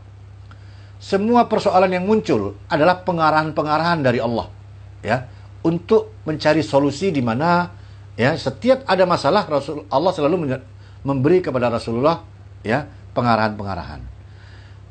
[1.01, 4.53] semua persoalan yang muncul adalah pengarahan-pengarahan dari Allah
[5.01, 5.25] ya
[5.65, 7.73] untuk mencari solusi di mana
[8.13, 10.61] ya setiap ada masalah Rasul Allah selalu
[11.01, 12.21] memberi kepada Rasulullah
[12.61, 12.85] ya
[13.17, 14.01] pengarahan-pengarahan.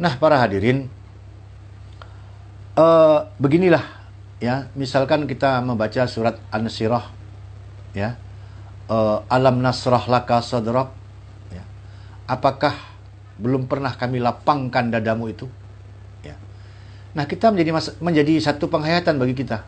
[0.01, 0.89] Nah, para hadirin
[2.75, 3.85] uh, beginilah
[4.43, 7.05] ya, misalkan kita membaca surat An-Nasirah
[7.95, 8.17] ya.
[8.91, 10.91] Uh, alam nasrah laka sadrak
[11.55, 11.63] ya.
[12.27, 12.75] Apakah
[13.39, 15.47] belum pernah kami lapangkan dadamu itu?
[17.11, 19.67] Nah, kita menjadi menjadi satu penghayatan bagi kita.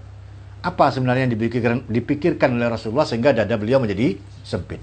[0.63, 4.15] Apa sebenarnya yang dipikirkan, dipikirkan oleh Rasulullah sehingga dada beliau menjadi
[4.47, 4.79] sempit.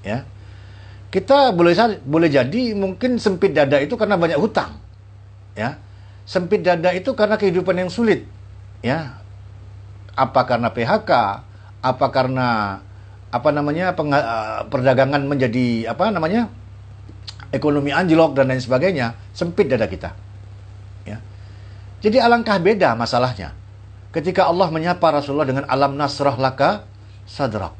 [0.00, 0.24] Ya.
[1.14, 4.74] Kita boleh boleh jadi mungkin sempit dada itu karena banyak hutang.
[5.54, 5.78] Ya.
[6.26, 8.26] Sempit dada itu karena kehidupan yang sulit.
[8.82, 9.22] Ya.
[10.18, 11.10] Apa karena PHK,
[11.78, 12.48] apa karena
[13.30, 16.50] apa namanya eh, perdagangan menjadi apa namanya
[17.54, 20.24] ekonomi anjlok dan lain sebagainya, sempit dada kita.
[22.04, 23.56] Jadi alangkah beda masalahnya.
[24.12, 26.84] Ketika Allah menyapa Rasulullah dengan alam nasrah laka
[27.24, 27.72] sadrak.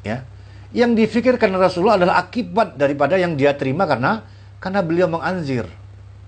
[0.00, 0.24] Ya.
[0.72, 4.24] Yang difikirkan Rasulullah adalah akibat daripada yang dia terima karena
[4.60, 5.64] karena beliau menganzir.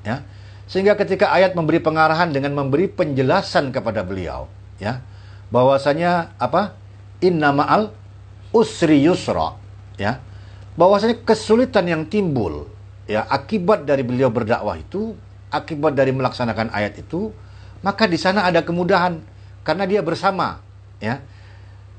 [0.00, 0.24] Ya.
[0.70, 4.46] Sehingga ketika ayat memberi pengarahan dengan memberi penjelasan kepada beliau,
[4.78, 5.02] ya,
[5.50, 6.78] bahwasanya apa?
[7.20, 7.90] Inna ma'al
[8.54, 9.58] usri yusra,
[9.98, 10.22] ya.
[10.78, 12.70] Bahwasanya kesulitan yang timbul
[13.10, 15.18] ya akibat dari beliau berdakwah itu
[15.50, 17.34] akibat dari melaksanakan ayat itu,
[17.82, 19.18] maka di sana ada kemudahan
[19.66, 20.62] karena dia bersama,
[21.02, 21.18] ya.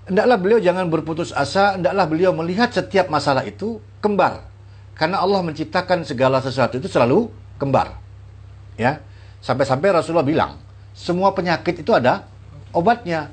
[0.09, 4.49] Hendaklah beliau jangan berputus asa, hendaklah beliau melihat setiap masalah itu kembar.
[4.97, 7.29] Karena Allah menciptakan segala sesuatu itu selalu
[7.61, 8.01] kembar.
[8.77, 9.01] Ya.
[9.41, 10.51] Sampai-sampai Rasulullah bilang,
[10.93, 12.25] semua penyakit itu ada
[12.73, 13.29] obatnya.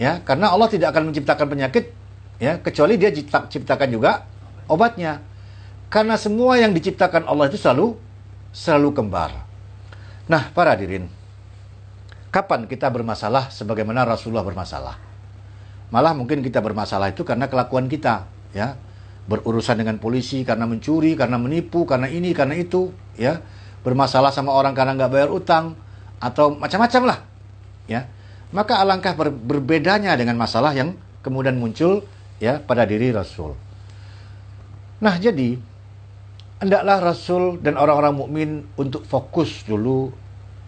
[0.00, 1.94] Ya, karena Allah tidak akan menciptakan penyakit
[2.42, 4.26] ya kecuali dia cipta, ciptakan juga
[4.66, 5.22] obatnya.
[5.92, 7.94] Karena semua yang diciptakan Allah itu selalu
[8.50, 9.30] selalu kembar.
[10.26, 11.06] Nah, para hadirin,
[12.32, 15.11] kapan kita bermasalah sebagaimana Rasulullah bermasalah?
[15.92, 18.24] Malah mungkin kita bermasalah itu karena kelakuan kita,
[18.56, 18.80] ya.
[19.28, 23.44] Berurusan dengan polisi karena mencuri, karena menipu, karena ini, karena itu, ya.
[23.84, 25.76] Bermasalah sama orang karena nggak bayar utang
[26.16, 27.18] atau macam-macam lah,
[27.84, 28.08] ya.
[28.56, 32.04] Maka alangkah ber berbedanya dengan masalah yang kemudian muncul
[32.36, 33.56] ya pada diri Rasul.
[35.00, 35.56] Nah, jadi
[36.60, 40.12] hendaklah Rasul dan orang-orang mukmin untuk fokus dulu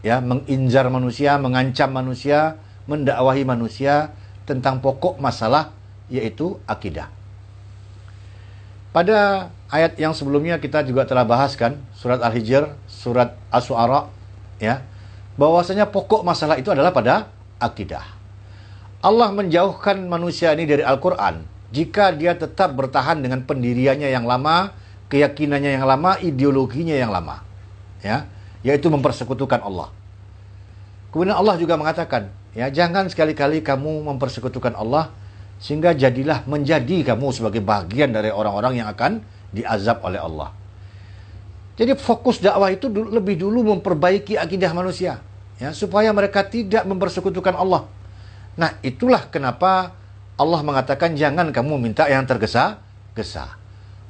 [0.01, 2.57] ya menginjar manusia, mengancam manusia,
[2.89, 5.73] mendakwahi manusia tentang pokok masalah
[6.09, 7.09] yaitu akidah.
[8.95, 14.07] Pada ayat yang sebelumnya kita juga telah bahaskan surat Al-Hijr, surat As-Su'ara
[14.63, 14.87] ya,
[15.35, 17.27] bahwasanya pokok masalah itu adalah pada
[17.59, 18.07] akidah.
[19.03, 21.43] Allah menjauhkan manusia ini dari Al-Quran
[21.75, 24.71] jika dia tetap bertahan dengan pendiriannya yang lama,
[25.11, 27.43] keyakinannya yang lama, ideologinya yang lama.
[27.99, 28.31] Ya,
[28.63, 29.91] yaitu mempersekutukan Allah.
[31.11, 35.11] Kemudian Allah juga mengatakan, ya jangan sekali-kali kamu mempersekutukan Allah
[35.59, 39.23] sehingga jadilah menjadi kamu sebagai bagian dari orang-orang yang akan
[39.55, 40.51] diazab oleh Allah.
[41.75, 45.19] Jadi fokus dakwah itu lebih dulu memperbaiki akidah manusia
[45.59, 47.87] ya supaya mereka tidak mempersekutukan Allah.
[48.55, 49.95] Nah, itulah kenapa
[50.39, 53.59] Allah mengatakan jangan kamu minta yang tergesa-gesa.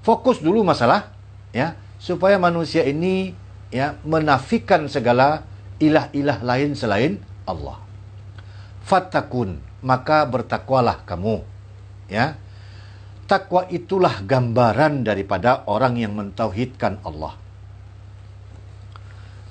[0.04, 1.12] Fokus dulu masalah
[1.56, 3.32] ya supaya manusia ini
[3.72, 5.48] ya menafikan segala
[5.80, 7.12] ilah-ilah lain selain
[7.48, 7.83] Allah.
[8.84, 11.40] Fatakun, maka bertakwalah kamu.
[12.12, 12.36] Ya.
[13.24, 17.40] Takwa itulah gambaran daripada orang yang mentauhidkan Allah.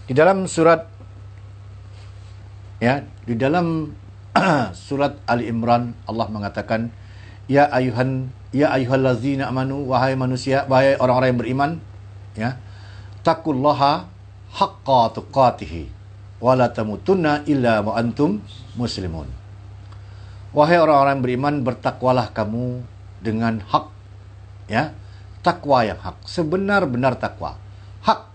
[0.05, 0.93] Di dalam surat
[2.83, 3.95] Ya, di dalam
[4.75, 6.91] surat Ali Imran Allah mengatakan,
[7.47, 11.71] "Ya ayuhan ya ayyuhallazina amanu wahai manusia, wahai orang-orang yang beriman,
[12.35, 12.59] ya,
[13.23, 14.11] takullaha
[14.51, 15.92] haqqa tuqatih
[16.43, 18.43] wa la tamutunna illa wa antum
[18.75, 19.31] muslimun."
[20.51, 22.83] Wahai orang-orang beriman, bertakwalah kamu
[23.23, 23.89] dengan hak.
[24.67, 24.93] Ya,
[25.41, 27.57] takwa yang hak, sebenar-benar takwa.
[28.03, 28.29] Hak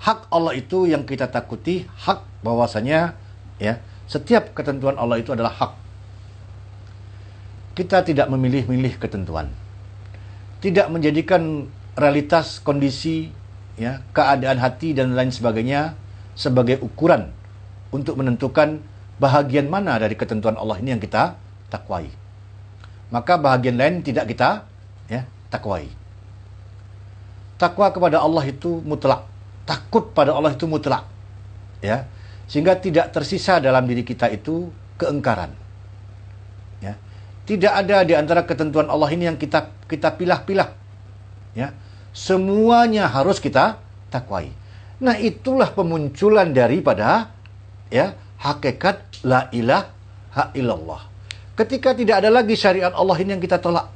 [0.00, 3.14] hak Allah itu yang kita takuti, hak bahwasanya
[3.60, 5.72] ya setiap ketentuan Allah itu adalah hak.
[7.78, 9.52] Kita tidak memilih-milih ketentuan.
[10.60, 13.32] Tidak menjadikan realitas, kondisi,
[13.80, 15.96] ya, keadaan hati dan lain sebagainya
[16.36, 17.32] sebagai ukuran
[17.90, 18.82] untuk menentukan
[19.20, 21.36] bahagian mana dari ketentuan Allah ini yang kita
[21.68, 22.08] takwai.
[23.10, 24.64] Maka bahagian lain tidak kita
[25.10, 25.90] ya, takwai.
[27.58, 29.26] Takwa kepada Allah itu mutlak.
[29.68, 31.04] Takut pada Allah itu mutlak.
[31.84, 32.08] Ya
[32.50, 35.54] sehingga tidak tersisa dalam diri kita itu keengkaran.
[36.82, 36.98] Ya.
[37.46, 40.74] Tidak ada di antara ketentuan Allah ini yang kita kita pilah-pilah.
[41.54, 41.70] Ya.
[42.10, 43.78] Semuanya harus kita
[44.10, 44.50] takwai.
[44.98, 47.30] Nah, itulah pemunculan daripada
[47.92, 51.10] ya hakikat la ilaha illallah.
[51.58, 53.92] Ketika tidak ada lagi syariat Allah ini yang kita tolak.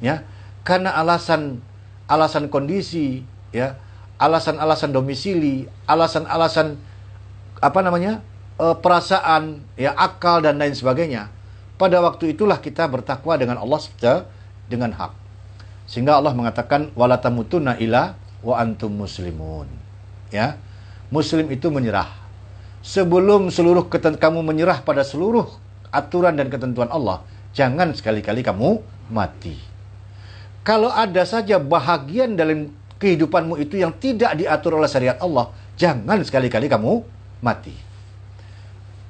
[0.00, 0.24] Ya.
[0.64, 1.60] Karena alasan
[2.06, 3.76] alasan kondisi, ya,
[4.16, 6.78] alasan-alasan domisili, alasan-alasan
[7.58, 8.22] apa namanya
[8.56, 11.28] e, perasaan, ya akal dan lain sebagainya.
[11.76, 13.82] Pada waktu itulah kita bertakwa dengan Allah
[14.70, 15.12] dengan hak.
[15.90, 17.74] Sehingga Allah mengatakan wala tamutunna
[18.40, 19.66] wa antum muslimun.
[20.30, 20.56] Ya.
[21.12, 22.21] Muslim itu menyerah.
[22.82, 25.46] Sebelum seluruh kamu menyerah pada seluruh
[25.94, 27.22] aturan dan ketentuan Allah,
[27.54, 28.82] jangan sekali-kali kamu
[29.14, 29.54] mati.
[30.66, 36.66] Kalau ada saja bahagian dalam kehidupanmu itu yang tidak diatur oleh syariat Allah, jangan sekali-kali
[36.66, 37.02] kamu
[37.38, 37.74] mati.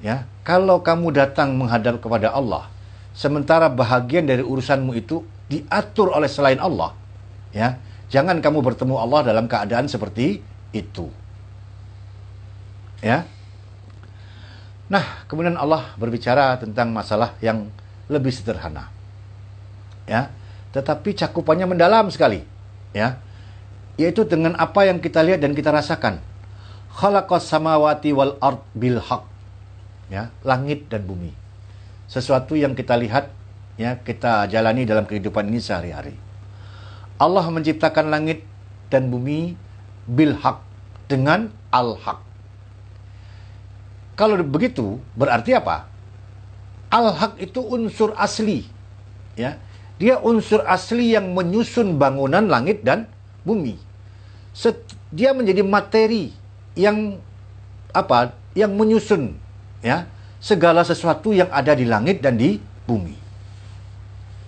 [0.04, 2.68] Ya, kalau kamu datang menghadap kepada Allah,
[3.16, 6.92] sementara bahagian dari urusanmu itu diatur oleh selain Allah,
[7.56, 7.80] ya,
[8.12, 10.42] jangan kamu bertemu Allah dalam keadaan seperti
[10.76, 11.06] itu.
[13.00, 13.24] Ya.
[14.92, 17.72] Nah, kemudian Allah berbicara tentang masalah yang
[18.12, 18.92] lebih sederhana.
[20.04, 20.28] Ya,
[20.76, 22.44] tetapi cakupannya mendalam sekali,
[22.92, 23.16] ya.
[23.96, 26.20] Yaitu dengan apa yang kita lihat dan kita rasakan
[26.92, 29.24] khalaqas samawati wal ard bil haq.
[30.12, 31.32] Ya, langit dan bumi.
[32.04, 33.32] Sesuatu yang kita lihat
[33.80, 36.12] ya, kita jalani dalam kehidupan ini sehari-hari.
[37.16, 38.44] Allah menciptakan langit
[38.92, 39.56] dan bumi
[40.04, 40.60] bil haq
[41.08, 42.31] dengan al haq.
[44.12, 45.88] Kalau begitu berarti apa?
[46.92, 48.68] Al haq itu unsur asli.
[49.38, 49.56] Ya.
[49.96, 53.08] Dia unsur asli yang menyusun bangunan langit dan
[53.46, 53.80] bumi.
[54.52, 56.34] Set, dia menjadi materi
[56.76, 57.16] yang
[57.92, 59.36] apa yang menyusun
[59.84, 60.08] ya
[60.40, 63.16] segala sesuatu yang ada di langit dan di bumi.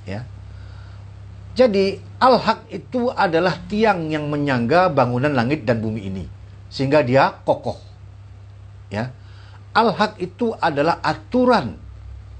[0.04, 0.28] Ya.
[1.54, 6.24] Jadi al-haq itu adalah tiang yang menyangga bangunan langit dan bumi ini
[6.68, 7.78] sehingga dia kokoh.
[8.92, 9.14] Ya.
[9.74, 11.74] Al-haq itu adalah aturan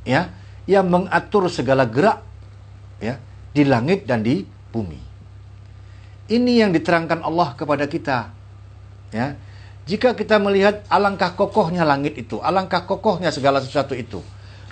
[0.07, 0.31] ya
[0.71, 2.23] yang mengatur segala gerak
[3.03, 3.19] ya
[3.51, 5.01] di langit dan di bumi.
[6.25, 8.33] Ini yang diterangkan Allah kepada kita.
[9.13, 9.37] Ya.
[9.85, 14.25] Jika kita melihat alangkah kokohnya langit itu, alangkah kokohnya segala sesuatu itu,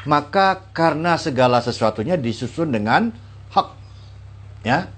[0.08, 3.12] maka karena segala sesuatunya disusun dengan
[3.52, 3.68] hak.
[4.64, 4.88] Ya.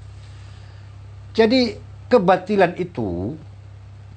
[1.35, 1.75] Jadi
[2.07, 3.35] kebatilan itu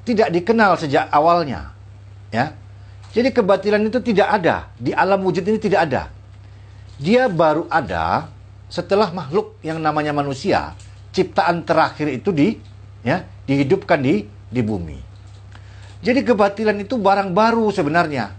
[0.05, 1.73] tidak dikenal sejak awalnya.
[2.29, 2.53] Ya.
[3.17, 6.13] Jadi kebatilan itu tidak ada di alam wujud ini tidak ada.
[7.01, 8.29] Dia baru ada
[8.69, 10.77] setelah makhluk yang namanya manusia,
[11.17, 12.61] ciptaan terakhir itu di
[13.01, 14.21] ya, dihidupkan di
[14.53, 15.01] di bumi.
[16.05, 18.37] Jadi kebatilan itu barang baru sebenarnya.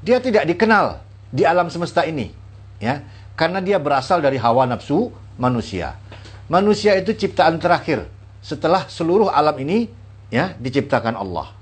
[0.00, 2.32] Dia tidak dikenal di alam semesta ini,
[2.80, 3.04] ya,
[3.36, 6.00] karena dia berasal dari hawa nafsu manusia.
[6.48, 8.08] Manusia itu ciptaan terakhir
[8.40, 9.84] setelah seluruh alam ini
[10.32, 11.52] ya diciptakan Allah.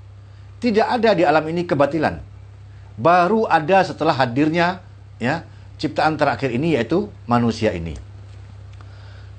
[0.63, 2.36] Tidak ada di alam ini kebatilan.
[2.97, 4.81] Baru ada setelah hadirnya
[5.21, 5.45] ya
[5.77, 7.93] ciptaan terakhir ini yaitu manusia ini.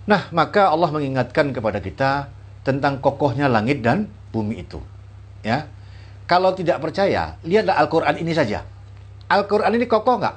[0.09, 2.33] Nah, maka Allah mengingatkan kepada kita
[2.65, 4.81] tentang kokohnya langit dan bumi itu.
[5.45, 5.69] Ya.
[6.25, 8.65] Kalau tidak percaya, lihatlah Al-Qur'an ini saja.
[9.29, 10.37] Al-Qur'an ini kokoh nggak?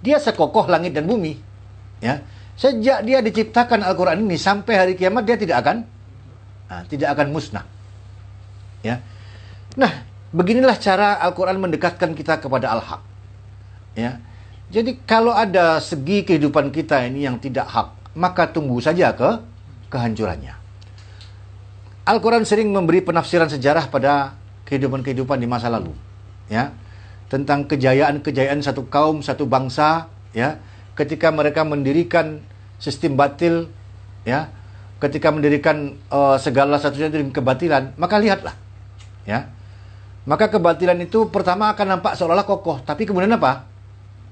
[0.00, 1.38] Dia sekokoh langit dan bumi.
[2.02, 2.24] Ya.
[2.58, 5.76] Sejak dia diciptakan Al-Qur'an ini sampai hari kiamat dia tidak akan
[6.66, 7.66] nah, tidak akan musnah.
[8.82, 9.02] Ya.
[9.78, 13.02] Nah, beginilah cara Al-Qur'an mendekatkan kita kepada Al-Haq.
[13.98, 14.22] Ya.
[14.70, 19.42] Jadi kalau ada segi kehidupan kita ini yang tidak hak, maka tunggu saja ke
[19.90, 20.54] kehancurannya.
[22.06, 24.38] Al-Quran sering memberi penafsiran sejarah pada
[24.70, 25.90] kehidupan-kehidupan di masa lalu.
[26.50, 26.74] Ya,
[27.30, 30.58] tentang kejayaan-kejayaan satu kaum, satu bangsa, ya,
[30.98, 32.42] ketika mereka mendirikan
[32.82, 33.70] sistem batil,
[34.26, 34.50] ya,
[34.98, 38.54] ketika mendirikan uh, segala satunya dengan kebatilan, maka lihatlah,
[39.26, 39.46] ya,
[40.28, 43.70] maka kebatilan itu pertama akan nampak seolah-olah kokoh, tapi kemudian apa?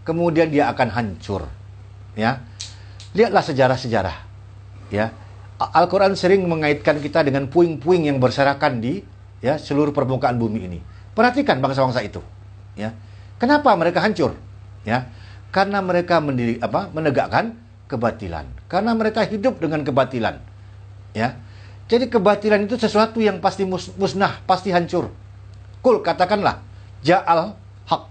[0.09, 1.45] kemudian dia akan hancur.
[2.17, 2.41] Ya.
[3.13, 4.17] Lihatlah sejarah-sejarah.
[4.89, 5.13] Ya.
[5.61, 9.05] Al-Qur'an sering mengaitkan kita dengan puing-puing yang berserakan di
[9.45, 10.81] ya seluruh permukaan bumi ini.
[11.13, 12.25] Perhatikan bangsa-bangsa itu.
[12.73, 12.97] Ya.
[13.37, 14.33] Kenapa mereka hancur?
[14.89, 15.13] Ya.
[15.53, 16.89] Karena mereka mendiri apa?
[16.89, 17.53] menegakkan
[17.85, 18.49] kebatilan.
[18.65, 20.41] Karena mereka hidup dengan kebatilan.
[21.13, 21.37] Ya.
[21.89, 25.13] Jadi kebatilan itu sesuatu yang pasti musnah, pasti hancur.
[25.89, 26.61] Kul katakanlah,
[27.01, 27.57] ja'al
[27.89, 28.03] hak.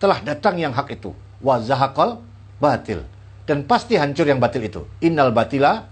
[0.00, 1.12] Telah datang yang hak itu
[1.44, 2.16] wa zahaqal
[2.56, 3.04] batil.
[3.44, 4.88] Dan pasti hancur yang batil itu.
[5.04, 5.84] Innal batila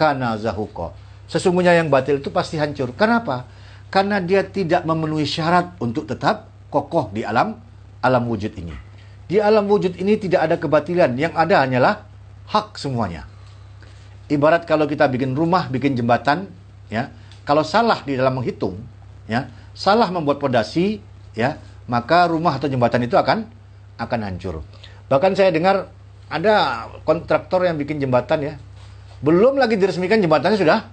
[0.00, 0.96] kana zahuqa.
[1.28, 2.96] Sesungguhnya yang batil itu pasti hancur.
[2.96, 3.44] Kenapa?
[3.92, 7.60] Karena dia tidak memenuhi syarat untuk tetap kokoh di alam
[8.00, 8.72] alam wujud ini.
[9.28, 12.08] Di alam wujud ini tidak ada kebatilan, yang ada hanyalah
[12.48, 13.28] hak semuanya.
[14.32, 16.48] Ibarat kalau kita bikin rumah, bikin jembatan,
[16.88, 17.12] ya,
[17.44, 18.80] kalau salah di dalam menghitung,
[19.28, 21.02] ya, salah membuat pondasi,
[21.32, 21.58] ya,
[21.90, 23.46] maka rumah atau jembatan itu akan
[24.00, 24.62] akan hancur.
[25.10, 25.90] Bahkan saya dengar
[26.30, 28.54] ada kontraktor yang bikin jembatan ya.
[29.20, 30.86] Belum lagi diresmikan jembatannya sudah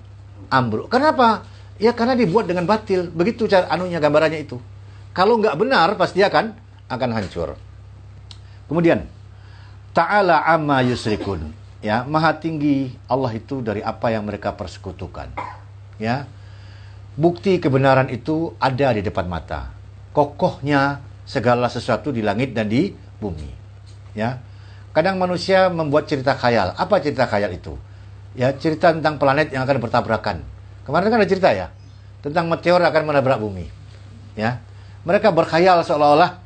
[0.50, 0.90] ambruk.
[0.92, 1.46] Kenapa?
[1.78, 3.14] Ya karena dibuat dengan batil.
[3.14, 4.58] Begitu cara anunya gambarannya itu.
[5.14, 6.52] Kalau nggak benar pasti akan
[6.90, 7.56] akan hancur.
[8.68, 9.08] Kemudian
[9.96, 11.54] Ta'ala amma yusrikun.
[11.82, 15.34] Ya, maha tinggi Allah itu dari apa yang mereka persekutukan.
[16.02, 16.26] Ya.
[17.18, 19.74] Bukti kebenaran itu ada di depan mata.
[20.14, 23.50] Kokohnya segala sesuatu di langit dan di bumi.
[24.14, 24.38] Ya.
[24.94, 26.78] Kadang manusia membuat cerita khayal.
[26.78, 27.74] Apa cerita khayal itu?
[28.38, 30.46] Ya cerita tentang planet yang akan bertabrakan.
[30.86, 31.74] Kemarin kan ada cerita ya
[32.22, 33.66] tentang meteor akan menabrak bumi.
[34.38, 34.62] Ya.
[35.02, 36.38] Mereka berkhayal seolah-olah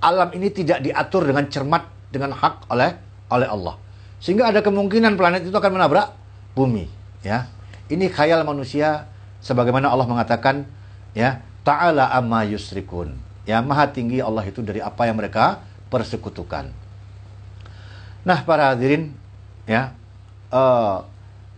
[0.00, 2.96] alam ini tidak diatur dengan cermat dengan hak oleh
[3.28, 3.76] oleh Allah.
[4.16, 6.08] Sehingga ada kemungkinan planet itu akan menabrak
[6.56, 6.88] bumi.
[7.20, 7.59] Ya
[7.90, 9.10] ini khayal manusia
[9.42, 10.64] sebagaimana Allah mengatakan
[11.12, 15.60] ya ta'ala amma yusrikun ya maha tinggi Allah itu dari apa yang mereka
[15.90, 16.70] persekutukan.
[18.22, 19.10] Nah, para hadirin,
[19.66, 19.96] ya,
[20.54, 21.02] uh,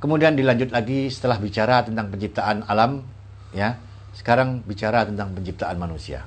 [0.00, 3.04] kemudian dilanjut lagi setelah bicara tentang penciptaan alam,
[3.52, 3.76] ya,
[4.16, 6.24] sekarang bicara tentang penciptaan manusia.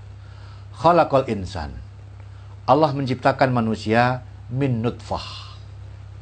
[0.78, 1.74] Khalaqal insan.
[2.66, 5.56] Allah menciptakan manusia min nutfah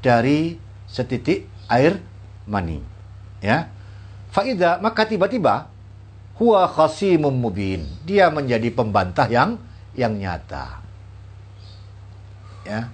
[0.04, 2.00] dari setitik air
[2.46, 2.93] mani.
[3.44, 3.68] Ya.
[4.32, 5.68] Faida maka tiba-tiba
[6.40, 7.84] huwa khasimum mubin.
[8.08, 9.60] Dia menjadi pembantah yang
[9.94, 10.80] yang nyata.
[12.64, 12.88] Ya.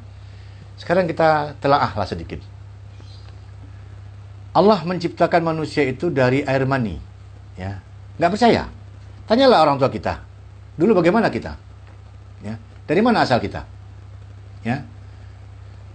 [0.75, 2.41] Sekarang kita telaahlah sedikit.
[4.49, 6.97] Allah menciptakan manusia itu dari air mani.
[7.53, 7.79] Ya.
[8.17, 8.63] Nggak percaya?
[9.29, 10.25] Tanyalah orang tua kita.
[10.75, 11.53] Dulu bagaimana kita?
[12.41, 12.57] Ya.
[12.89, 13.63] Dari mana asal kita?
[14.65, 14.83] Ya.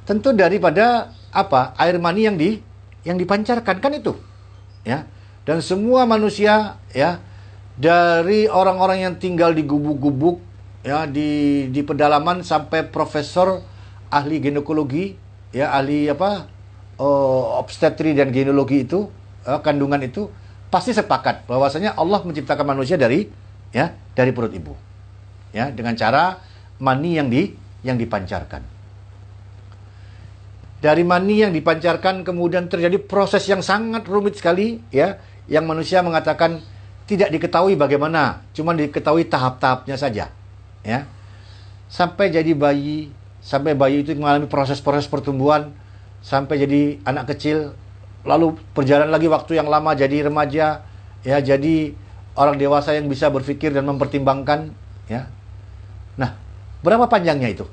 [0.07, 1.75] Tentu daripada apa?
[1.75, 2.63] Air mani yang di
[3.05, 4.15] yang dipancarkan kan itu.
[4.85, 5.09] Ya.
[5.45, 7.21] Dan semua manusia ya
[7.75, 10.39] dari orang-orang yang tinggal di gubuk-gubuk
[10.87, 13.65] ya di di pedalaman sampai profesor
[14.13, 15.19] ahli ginekologi
[15.51, 16.47] ya ahli apa
[17.01, 19.11] uh, obstetri dan ginekologi itu
[19.49, 20.31] uh, kandungan itu
[20.71, 23.27] pasti sepakat bahwasanya Allah menciptakan manusia dari
[23.75, 24.75] ya dari perut ibu
[25.51, 26.39] ya dengan cara
[26.79, 27.51] mani yang di
[27.83, 28.74] yang dipancarkan
[30.85, 35.17] dari mani yang dipancarkan kemudian terjadi proses yang sangat rumit sekali ya
[35.49, 36.61] yang manusia mengatakan
[37.09, 40.29] tidak diketahui bagaimana cuma diketahui tahap-tahapnya saja
[40.85, 41.09] ya.
[41.89, 43.09] Sampai jadi bayi
[43.41, 45.73] sampai bayi itu mengalami proses-proses pertumbuhan
[46.21, 47.73] sampai jadi anak kecil
[48.29, 50.85] lalu berjalan lagi waktu yang lama jadi remaja
[51.25, 51.97] ya jadi
[52.37, 54.77] orang dewasa yang bisa berpikir dan mempertimbangkan
[55.09, 55.33] ya.
[56.21, 56.37] Nah
[56.85, 57.65] berapa panjangnya itu?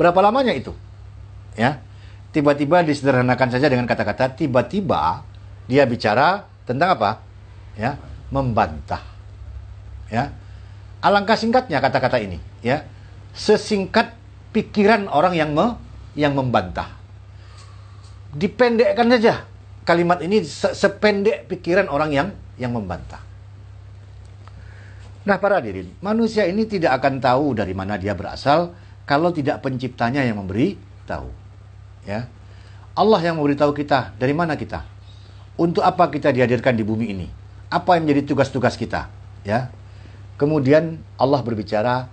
[0.00, 0.72] Berapa lamanya itu?
[1.60, 1.84] Ya
[2.36, 5.24] tiba-tiba disederhanakan saja dengan kata-kata tiba-tiba
[5.64, 7.10] dia bicara tentang apa
[7.80, 7.96] ya
[8.28, 9.00] membantah
[10.12, 10.28] ya
[11.06, 12.82] Alangkah singkatnya kata-kata ini, ya.
[13.30, 14.16] Sesingkat
[14.50, 15.78] pikiran orang yang me,
[16.18, 16.90] yang membantah.
[18.34, 19.46] Dipendekkan saja
[19.86, 22.28] kalimat ini se sependek pikiran orang yang
[22.58, 23.22] yang membantah.
[25.30, 28.74] Nah, para hadirin, manusia ini tidak akan tahu dari mana dia berasal
[29.06, 30.74] kalau tidak penciptanya yang memberi
[31.06, 31.45] tahu.
[32.06, 32.30] Ya.
[32.96, 34.86] Allah yang memberitahu kita dari mana kita.
[35.60, 37.28] Untuk apa kita dihadirkan di bumi ini?
[37.68, 39.10] Apa yang menjadi tugas-tugas kita?
[39.44, 39.68] Ya.
[40.40, 42.08] Kemudian Allah berbicara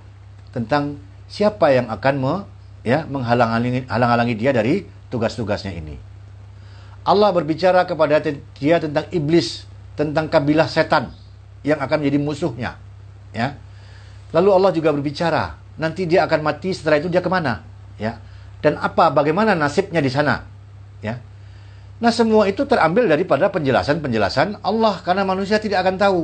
[0.51, 2.33] tentang siapa yang akan me,
[2.83, 5.95] ya, menghalang-halangi halang-halangi dia dari tugas-tugasnya ini.
[7.03, 8.23] Allah berbicara kepada
[8.55, 9.67] dia tentang iblis,
[9.99, 11.11] tentang kabilah setan
[11.67, 12.79] yang akan menjadi musuhnya.
[13.35, 13.59] Ya.
[14.31, 17.61] Lalu Allah juga berbicara, nanti dia akan mati, setelah itu dia ke mana?
[17.99, 18.23] Ya.
[18.63, 20.47] Dan apa, bagaimana nasibnya di sana?
[21.03, 21.19] Ya.
[21.99, 26.21] Nah semua itu terambil daripada penjelasan-penjelasan Allah karena manusia tidak akan tahu.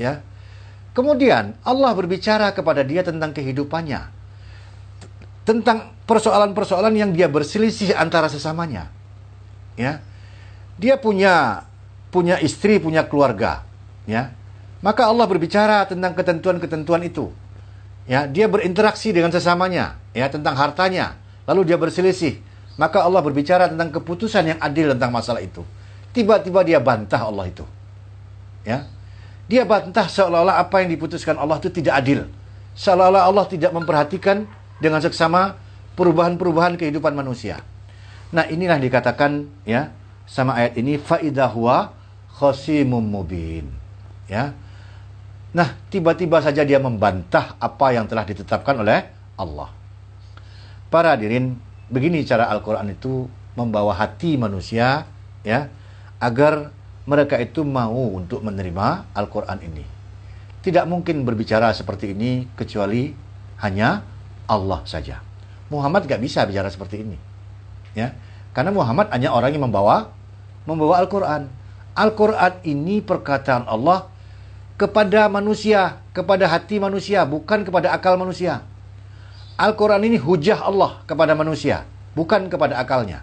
[0.00, 0.24] Ya.
[0.96, 4.00] Kemudian Allah berbicara kepada dia tentang kehidupannya.
[5.44, 8.88] Tentang persoalan-persoalan yang dia berselisih antara sesamanya.
[9.76, 10.00] Ya.
[10.80, 11.68] Dia punya
[12.14, 13.66] punya istri, punya keluarga,
[14.06, 14.30] ya.
[14.86, 17.34] Maka Allah berbicara tentang ketentuan-ketentuan itu.
[18.06, 21.18] Ya, dia berinteraksi dengan sesamanya, ya, tentang hartanya.
[21.44, 22.40] Lalu dia berselisih.
[22.74, 25.62] Maka Allah berbicara tentang keputusan yang adil tentang masalah itu.
[26.10, 27.62] Tiba-tiba dia bantah Allah itu.
[28.66, 28.88] Ya,
[29.44, 32.24] dia bantah seolah-olah apa yang diputuskan Allah itu tidak adil.
[32.74, 34.48] Seolah-olah Allah tidak memperhatikan
[34.80, 35.60] dengan seksama
[35.94, 37.60] perubahan-perubahan kehidupan manusia.
[38.34, 39.92] Nah, inilah dikatakan ya
[40.24, 41.92] sama ayat ini faidahwa
[42.34, 43.68] khosimum mubin.
[44.26, 44.56] Ya.
[45.54, 49.06] Nah, tiba-tiba saja dia membantah apa yang telah ditetapkan oleh
[49.38, 49.70] Allah.
[50.94, 51.58] Para hadirin,
[51.90, 53.26] begini cara Al-Qur'an itu
[53.58, 55.10] membawa hati manusia
[55.42, 55.66] ya
[56.22, 56.70] agar
[57.02, 59.82] mereka itu mau untuk menerima Al-Quran ini.
[60.62, 63.10] Tidak mungkin berbicara seperti ini kecuali
[63.58, 64.06] hanya
[64.46, 65.18] Allah saja.
[65.66, 67.18] Muhammad gak bisa bicara seperti ini.
[67.98, 68.14] Ya,
[68.54, 70.14] karena Muhammad hanya orang yang membawa
[70.62, 71.50] membawa Al-Quran.
[71.98, 74.06] Al-Quran ini perkataan Allah
[74.78, 78.62] kepada manusia, kepada hati manusia, bukan kepada akal manusia.
[79.54, 81.86] Al-Quran ini hujah Allah kepada manusia,
[82.18, 83.22] bukan kepada akalnya.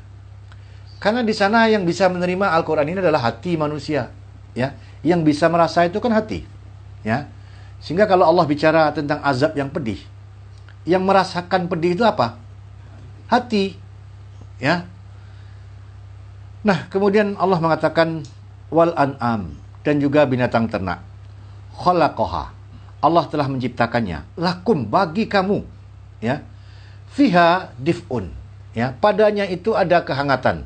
[1.01, 4.13] Karena di sana yang bisa menerima Al-Quran ini adalah hati manusia.
[4.53, 6.45] ya Yang bisa merasa itu kan hati.
[7.01, 7.25] ya
[7.81, 9.97] Sehingga kalau Allah bicara tentang azab yang pedih,
[10.85, 12.37] yang merasakan pedih itu apa?
[13.27, 13.73] Hati.
[14.61, 14.85] Ya.
[16.61, 18.21] Nah, kemudian Allah mengatakan
[18.69, 21.01] wal an'am dan juga binatang ternak.
[21.81, 22.53] Khalaqaha.
[23.01, 25.80] Allah telah menciptakannya lakum bagi kamu.
[26.21, 26.45] Ya.
[27.11, 28.31] Fiha dif'un.
[28.71, 30.63] Ya, padanya itu ada kehangatan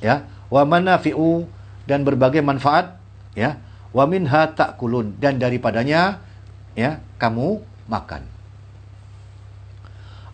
[0.00, 0.24] ya.
[0.48, 1.44] Wa manafi'u
[1.84, 2.96] dan berbagai manfaat
[3.36, 3.60] ya.
[3.92, 6.24] Wa minha takulun dan daripadanya
[6.72, 7.60] ya kamu
[7.92, 8.24] makan.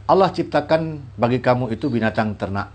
[0.09, 2.71] Allah ciptakan bagi kamu itu binatang ternak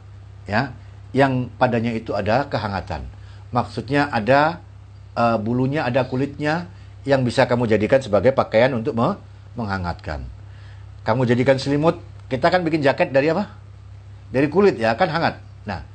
[0.45, 0.75] ya.
[1.15, 3.05] Yang padanya itu ada kehangatan.
[3.53, 4.59] Maksudnya ada
[5.15, 6.67] uh, bulunya ada kulitnya
[7.05, 9.15] yang bisa kamu jadikan sebagai pakaian untuk me
[9.53, 10.32] menghangatkan
[11.03, 11.99] kamu jadikan selimut
[12.31, 13.51] kita kan bikin jaket dari apa?
[14.33, 15.39] Dari kulit ya kan hangat.
[15.67, 15.85] Nah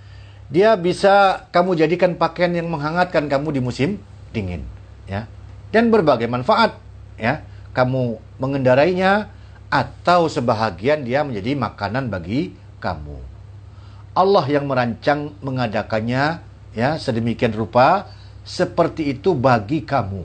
[0.49, 3.91] dia bisa kamu jadikan pakaian yang menghangatkan kamu di musim
[4.33, 4.65] dingin
[5.09, 5.27] ya.
[5.69, 6.77] Dan berbagai manfaat
[7.21, 7.45] ya.
[7.77, 9.31] Kamu mengendarainya
[9.69, 13.21] atau sebahagian dia menjadi makanan bagi kamu.
[14.17, 16.43] Allah yang merancang mengadakannya
[16.75, 18.11] ya sedemikian rupa
[18.43, 20.25] seperti itu bagi kamu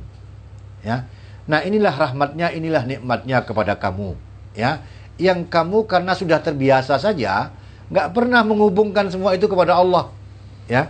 [0.81, 1.07] ya.
[1.43, 4.15] Nah, inilah rahmatnya, inilah nikmatnya kepada kamu,
[4.57, 4.81] ya.
[5.21, 7.53] Yang kamu karena sudah terbiasa saja,
[7.93, 10.09] nggak pernah menghubungkan semua itu kepada Allah,
[10.65, 10.89] ya.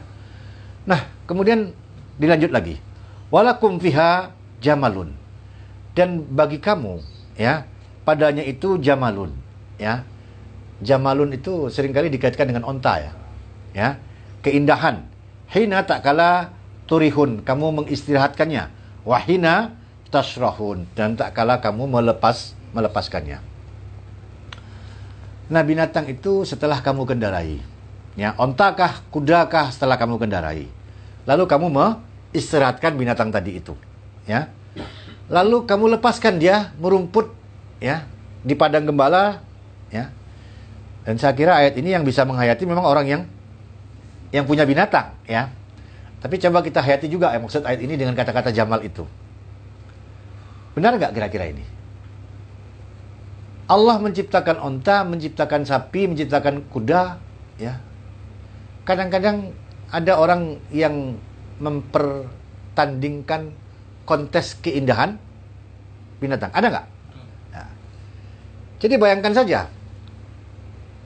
[0.88, 1.76] Nah, kemudian
[2.16, 2.80] dilanjut lagi.
[3.28, 4.32] Walakum fiha
[4.64, 5.12] jamalun.
[5.94, 7.04] Dan bagi kamu,
[7.36, 7.68] ya,
[8.08, 9.36] padanya itu jamalun,
[9.76, 10.08] ya.
[10.84, 13.12] Jamalun itu sering kali dikaitkan dengan onta ya.
[13.72, 13.90] Ya.
[14.44, 15.08] Keindahan.
[15.48, 16.52] Hina tak kala
[16.92, 18.68] turihun, kamu mengistirahatkannya.
[19.08, 19.76] Wahina
[20.12, 23.53] tasrahun dan tak kala kamu melepas melepaskannya.
[25.54, 27.62] Nah binatang itu setelah kamu kendarai,
[28.18, 30.66] ya ontakah, kudakah setelah kamu kendarai,
[31.30, 31.70] lalu kamu
[32.34, 33.78] istirahatkan binatang tadi itu,
[34.26, 34.50] ya.
[35.30, 37.30] Lalu kamu lepaskan dia merumput,
[37.78, 38.10] ya,
[38.42, 39.46] di padang gembala,
[39.94, 40.10] ya.
[41.06, 43.22] Dan saya kira ayat ini yang bisa menghayati memang orang yang
[44.34, 45.54] yang punya binatang, ya.
[46.18, 49.06] Tapi coba kita hayati juga ya maksud ayat ini dengan kata-kata Jamal itu.
[50.74, 51.62] Benar nggak kira-kira ini?
[53.64, 57.18] Allah menciptakan onta, menciptakan sapi, menciptakan kuda,
[57.56, 57.80] ya.
[58.84, 59.56] Kadang-kadang
[59.88, 61.16] ada orang yang
[61.64, 63.56] mempertandingkan
[64.04, 65.16] kontes keindahan
[66.20, 66.52] binatang.
[66.52, 66.86] Ada nggak?
[67.56, 67.70] Nah.
[68.84, 69.72] Jadi bayangkan saja,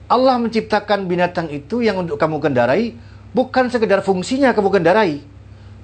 [0.10, 2.98] Allah menciptakan binatang itu yang untuk kamu kendarai
[3.38, 5.22] bukan sekedar fungsinya kamu kendarai,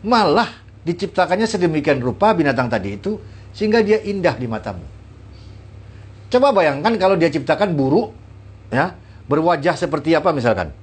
[0.02, 0.50] malah
[0.88, 3.22] diciptakannya sedemikian rupa binatang tadi itu
[3.54, 5.03] sehingga dia indah di matamu.
[6.34, 8.10] Coba bayangkan kalau dia ciptakan buruk,
[8.74, 8.98] ya,
[9.30, 10.74] berwajah seperti apa misalkan,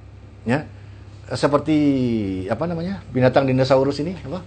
[0.47, 0.63] ya,
[1.27, 1.77] seperti
[2.47, 4.39] apa namanya binatang dinosaurus ini, apa?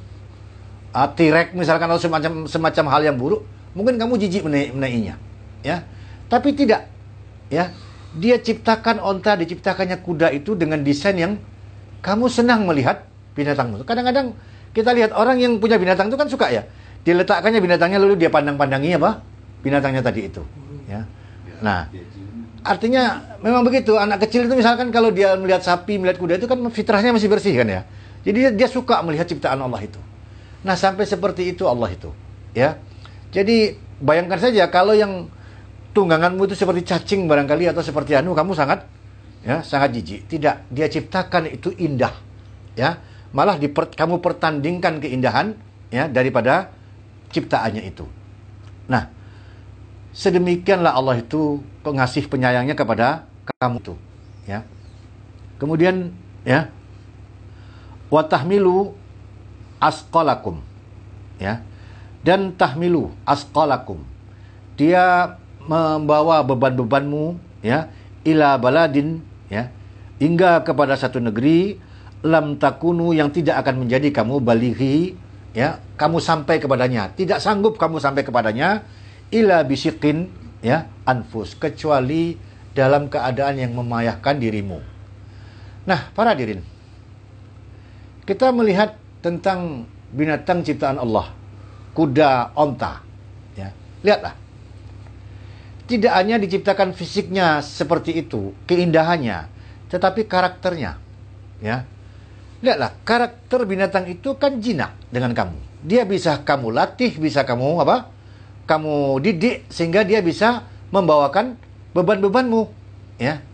[0.97, 3.45] Uh, T-Rex misalkan atau semacam semacam hal yang buruk,
[3.77, 5.21] mungkin kamu jijik menaiknya,
[5.61, 5.85] ya.
[6.33, 6.89] Tapi tidak,
[7.53, 7.69] ya.
[8.17, 11.37] Dia ciptakan onta, diciptakannya kuda itu dengan desain yang
[12.01, 13.05] kamu senang melihat
[13.37, 13.85] binatangmu.
[13.85, 14.33] Kadang-kadang
[14.73, 16.67] kita lihat orang yang punya binatang itu kan suka ya
[17.07, 19.23] diletakkannya binatangnya lalu dia pandang-pandangi apa
[19.63, 20.43] binatangnya tadi itu
[21.61, 21.91] nah
[22.65, 23.95] artinya memang begitu.
[24.01, 27.55] Anak kecil itu misalkan kalau dia melihat sapi melihat kuda itu kan fitrahnya masih bersih
[27.55, 27.83] kan ya?
[28.25, 30.01] Jadi dia, dia suka melihat ciptaan Allah itu.
[30.65, 32.11] Nah sampai seperti itu Allah itu
[32.57, 32.81] ya.
[33.31, 35.29] Jadi bayangkan saja kalau yang
[35.93, 38.89] tungganganmu itu seperti cacing barangkali atau seperti anu kamu sangat
[39.45, 40.25] ya sangat jijik.
[40.27, 42.17] Tidak dia ciptakan itu indah
[42.75, 42.97] ya.
[43.35, 45.59] Malah diper, kamu pertandingkan keindahan
[45.91, 46.71] ya daripada
[47.35, 48.07] ciptaannya itu.
[48.87, 49.11] Nah,
[50.15, 53.27] sedemikianlah Allah itu pengasih penyayangnya kepada
[53.61, 53.95] kamu itu,
[54.49, 54.62] ya.
[55.61, 56.15] Kemudian
[56.47, 56.71] ya,
[58.09, 58.95] wa tahmilu
[59.83, 60.62] asqalakum,
[61.37, 61.61] ya.
[62.25, 64.01] Dan tahmilu asqalakum.
[64.81, 67.89] Dia membawa beban-bebanmu ya
[68.25, 69.73] ila baladin ya
[70.21, 71.81] hingga kepada satu negeri
[72.25, 75.17] lam takunu yang tidak akan menjadi kamu balighi
[75.57, 78.85] ya kamu sampai kepadanya tidak sanggup kamu sampai kepadanya
[79.33, 80.29] ila bisikin
[80.61, 82.37] ya anfus kecuali
[82.75, 84.81] dalam keadaan yang memayahkan dirimu
[85.85, 86.64] nah para dirin
[88.25, 91.33] kita melihat tentang binatang ciptaan Allah
[91.93, 93.05] kuda onta
[93.55, 93.70] ya
[94.01, 94.35] lihatlah
[95.85, 99.53] tidak hanya diciptakan fisiknya seperti itu keindahannya
[99.93, 100.97] tetapi karakternya
[101.61, 101.85] ya
[102.64, 105.85] Lihatlah, karakter binatang itu kan jinak dengan kamu.
[105.85, 108.09] Dia bisa kamu latih, bisa kamu apa?
[108.65, 111.61] Kamu didik sehingga dia bisa membawakan
[111.93, 112.71] beban-bebanmu,
[113.21, 113.45] ya.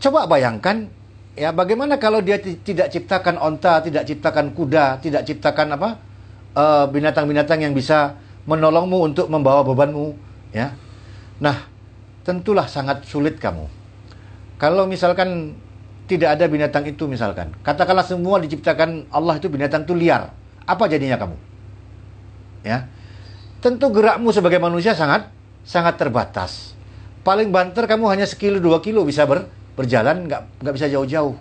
[0.00, 0.88] Coba bayangkan
[1.36, 5.90] ya bagaimana kalau dia tidak ciptakan onta, tidak ciptakan kuda, tidak ciptakan apa?
[6.56, 8.16] Eh, binatang-binatang uh, yang bisa
[8.48, 10.16] menolongmu untuk membawa bebanmu,
[10.56, 10.72] ya.
[11.36, 11.68] Nah,
[12.24, 13.68] tentulah sangat sulit kamu.
[14.56, 15.52] Kalau misalkan
[16.08, 17.52] tidak ada binatang itu misalkan.
[17.60, 20.32] Katakanlah semua diciptakan Allah itu binatang itu liar.
[20.64, 21.36] Apa jadinya kamu?
[22.64, 22.88] Ya.
[23.60, 25.32] Tentu gerakmu sebagai manusia sangat
[25.66, 26.76] sangat terbatas.
[27.26, 31.34] Paling banter kamu hanya sekilo dua kilo bisa ber, berjalan nggak nggak bisa jauh-jauh.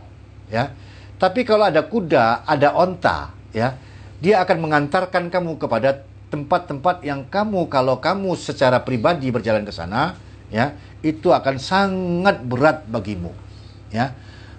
[0.49, 0.73] Ya.
[1.15, 3.79] Tapi kalau ada kuda, ada onta, ya,
[4.19, 10.19] dia akan mengantarkan kamu kepada tempat-tempat yang kamu kalau kamu secara pribadi berjalan ke sana,
[10.51, 13.31] ya, itu akan sangat berat bagimu.
[13.95, 14.11] Ya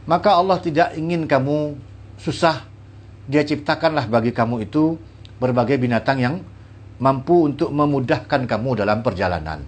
[0.07, 1.77] maka Allah tidak ingin kamu
[2.23, 2.65] susah.
[3.27, 4.95] Dia ciptakanlah bagi kamu itu
[5.43, 6.35] berbagai binatang yang
[6.99, 9.61] mampu untuk memudahkan kamu dalam perjalanan.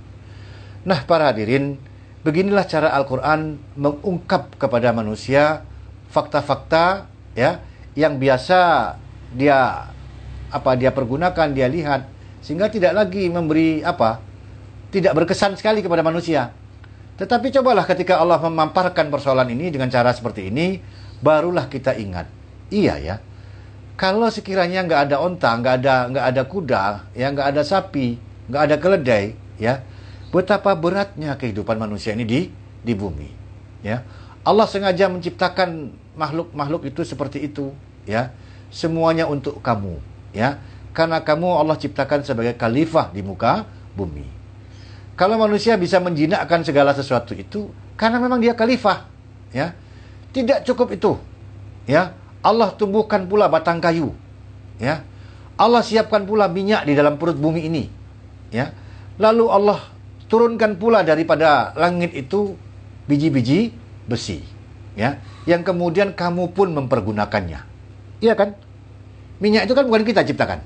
[0.89, 1.77] Nah, para hadirin,
[2.25, 5.65] beginilah cara Al-Qur'an mengungkap kepada manusia
[6.09, 7.05] fakta-fakta
[7.37, 7.61] ya
[7.93, 8.95] yang biasa
[9.37, 9.93] dia
[10.49, 12.09] apa dia pergunakan, dia lihat
[12.41, 14.25] sehingga tidak lagi memberi apa?
[14.89, 16.49] tidak berkesan sekali kepada manusia.
[17.21, 20.81] Tetapi cobalah ketika Allah memamparkan persoalan ini dengan cara seperti ini,
[21.21, 22.25] barulah kita ingat.
[22.73, 23.17] Iya ya,
[23.99, 26.83] kalau sekiranya nggak ada onta, nggak ada nggak ada kuda,
[27.19, 28.15] ya nggak ada sapi,
[28.47, 29.83] nggak ada keledai, ya,
[30.31, 32.41] betapa beratnya kehidupan manusia ini di
[32.79, 33.27] di bumi,
[33.83, 34.07] ya.
[34.47, 37.75] Allah sengaja menciptakan makhluk-makhluk itu seperti itu,
[38.07, 38.31] ya.
[38.71, 39.99] Semuanya untuk kamu,
[40.31, 40.63] ya.
[40.95, 43.67] Karena kamu Allah ciptakan sebagai khalifah di muka
[43.99, 44.31] bumi.
[45.19, 49.11] Kalau manusia bisa menjinakkan segala sesuatu itu karena memang dia khalifah,
[49.51, 49.75] ya.
[50.31, 51.19] Tidak cukup itu,
[51.91, 52.15] ya.
[52.49, 54.17] Allah tumbuhkan pula batang kayu,
[54.81, 55.05] ya.
[55.61, 57.85] Allah siapkan pula minyak di dalam perut bumi ini,
[58.49, 58.73] ya.
[59.21, 59.85] Lalu Allah
[60.33, 62.57] turunkan pula daripada langit itu
[63.05, 63.77] biji-biji
[64.09, 64.41] besi,
[64.97, 67.61] ya, yang kemudian kamu pun mempergunakannya.
[68.25, 68.57] Iya kan?
[69.45, 70.65] Minyak itu kan bukan kita ciptakan.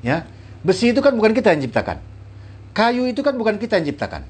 [0.00, 0.24] Ya.
[0.64, 2.00] Besi itu kan bukan kita yang ciptakan.
[2.72, 4.24] Kayu itu kan bukan kita yang ciptakan.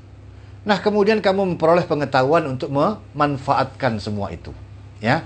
[0.60, 4.52] Nah, kemudian kamu memperoleh pengetahuan untuk memanfaatkan semua itu,
[5.00, 5.24] ya.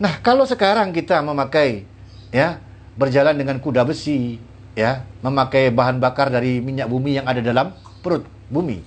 [0.00, 1.86] Nah, kalau sekarang kita memakai
[2.34, 2.58] ya,
[2.98, 4.42] berjalan dengan kuda besi,
[4.74, 8.82] ya, memakai bahan bakar dari minyak bumi yang ada dalam perut bumi,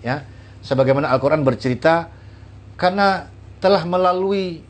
[0.00, 0.24] ya.
[0.64, 2.10] Sebagaimana Al-Qur'an bercerita
[2.76, 3.30] karena
[3.62, 4.60] telah melalui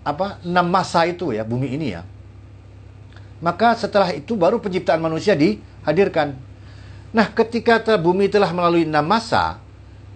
[0.00, 2.02] apa enam masa itu ya bumi ini ya
[3.44, 6.36] maka setelah itu baru penciptaan manusia dihadirkan
[7.12, 9.60] nah ketika bumi telah melalui enam masa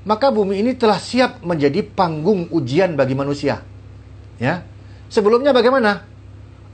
[0.09, 3.61] maka bumi ini telah siap menjadi panggung ujian bagi manusia
[4.41, 4.65] ya
[5.15, 6.03] sebelumnya bagaimana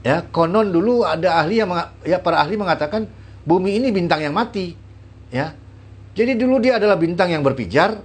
[0.01, 1.69] ya konon dulu ada ahli yang
[2.01, 3.05] ya para ahli mengatakan
[3.45, 4.73] bumi ini bintang yang mati
[5.29, 5.53] ya
[6.17, 8.01] jadi dulu dia adalah bintang yang berpijar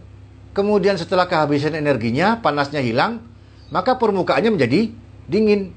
[0.56, 3.20] kemudian setelah kehabisan energinya, panasnya hilang,
[3.68, 4.88] maka permukaannya menjadi
[5.28, 5.76] dingin.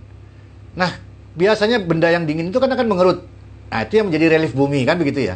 [0.79, 0.95] Nah,
[1.35, 3.27] biasanya benda yang dingin itu kan akan mengerut.
[3.67, 5.35] Nah, itu yang menjadi relief bumi kan begitu ya.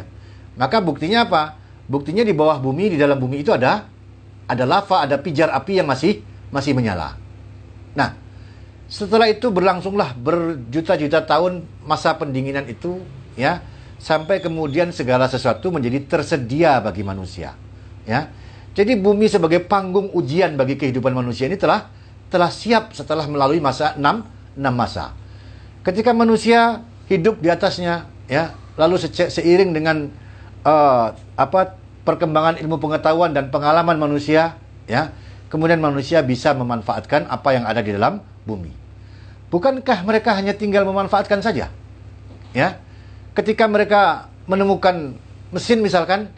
[0.56, 1.60] Maka buktinya apa?
[1.84, 3.84] Buktinya di bawah bumi, di dalam bumi itu ada
[4.48, 7.20] ada lava, ada pijar api yang masih masih menyala.
[7.92, 8.16] Nah,
[8.94, 13.02] setelah itu berlangsunglah berjuta-juta tahun masa pendinginan itu
[13.34, 13.58] ya
[13.98, 17.58] sampai kemudian segala sesuatu menjadi tersedia bagi manusia.
[18.06, 18.30] Ya.
[18.70, 21.90] Jadi bumi sebagai panggung ujian bagi kehidupan manusia ini telah
[22.30, 25.10] telah siap setelah melalui masa enam enam masa.
[25.82, 30.06] Ketika manusia hidup di atasnya, ya, lalu se seiring dengan
[30.62, 31.74] uh, apa
[32.06, 34.54] perkembangan ilmu pengetahuan dan pengalaman manusia,
[34.86, 35.10] ya,
[35.50, 38.83] kemudian manusia bisa memanfaatkan apa yang ada di dalam bumi.
[39.54, 41.70] Bukankah mereka hanya tinggal memanfaatkan saja?
[42.50, 42.82] Ya.
[43.38, 45.14] Ketika mereka menemukan
[45.54, 46.34] mesin misalkan,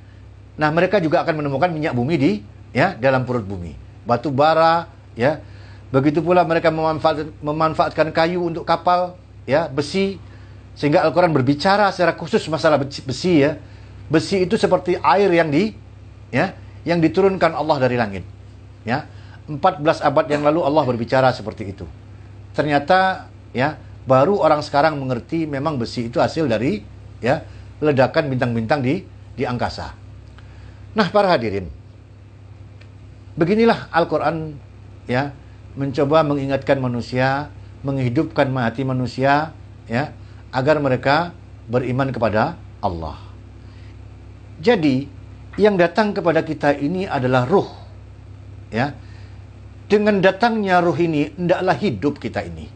[0.56, 2.32] Nah, mereka juga akan menemukan minyak bumi di
[2.72, 3.76] ya dalam perut bumi.
[4.08, 5.44] Batu bara, ya.
[5.92, 9.14] Begitu pula mereka memanfaat, memanfaatkan kayu untuk kapal,
[9.46, 10.18] ya, besi
[10.76, 13.60] sehingga Al-Qur'an berbicara secara khusus masalah besi ya.
[14.08, 15.76] Besi itu seperti air yang di
[16.32, 16.56] ya,
[16.88, 18.24] yang diturunkan Allah dari langit.
[18.88, 19.04] Ya.
[19.46, 21.86] 14 abad yang lalu Allah berbicara seperti itu.
[22.56, 23.76] Ternyata ya,
[24.08, 26.80] baru orang sekarang mengerti memang besi itu hasil dari
[27.20, 27.44] ya
[27.84, 29.04] ledakan bintang-bintang di
[29.36, 29.92] di angkasa.
[30.96, 31.68] Nah, para hadirin,
[33.36, 34.56] beginilah Al-Quran
[35.04, 35.36] ya
[35.76, 37.52] mencoba mengingatkan manusia,
[37.84, 39.52] menghidupkan hati manusia
[39.84, 40.16] ya
[40.48, 41.36] agar mereka
[41.68, 43.20] beriman kepada Allah.
[44.56, 45.04] Jadi,
[45.60, 47.68] yang datang kepada kita ini adalah ruh.
[48.72, 48.96] Ya.
[49.86, 52.66] Dengan datangnya ruh ini hendaklah hidup kita ini.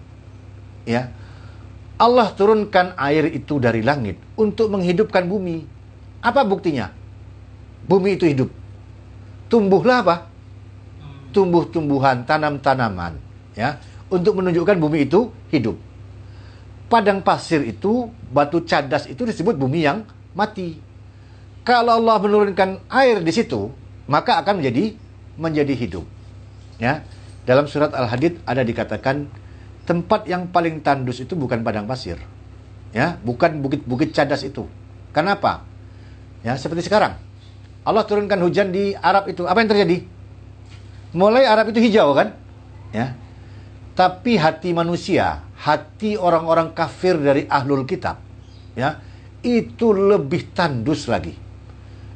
[0.87, 1.11] Ya.
[2.01, 5.67] Allah turunkan air itu dari langit untuk menghidupkan bumi.
[6.25, 7.01] Apa buktinya?
[7.91, 8.51] bumi itu hidup.
[9.51, 10.17] Tumbuhlah apa?
[11.35, 13.19] Tumbuh-tumbuhan, tanam-tanaman,
[13.55, 13.79] ya,
[14.11, 15.75] untuk menunjukkan bumi itu hidup.
[16.91, 20.03] Padang pasir itu, batu cadas itu disebut bumi yang
[20.35, 20.79] mati.
[21.63, 23.71] Kalau Allah menurunkan air di situ,
[24.11, 24.95] maka akan menjadi
[25.39, 26.07] menjadi hidup.
[26.81, 27.05] Ya.
[27.45, 29.29] Dalam surat Al-Hadid ada dikatakan
[29.85, 32.17] tempat yang paling tandus itu bukan padang pasir.
[32.91, 34.67] Ya, bukan bukit-bukit cadas itu.
[35.15, 35.63] Kenapa?
[36.43, 37.21] Ya, seperti sekarang
[37.81, 39.49] Allah turunkan hujan di Arab itu.
[39.49, 40.05] Apa yang terjadi?
[41.17, 42.37] Mulai Arab itu hijau kan?
[42.93, 43.17] Ya.
[43.97, 48.17] Tapi hati manusia, hati orang-orang kafir dari ahlul kitab,
[48.73, 48.97] ya,
[49.45, 51.37] itu lebih tandus lagi.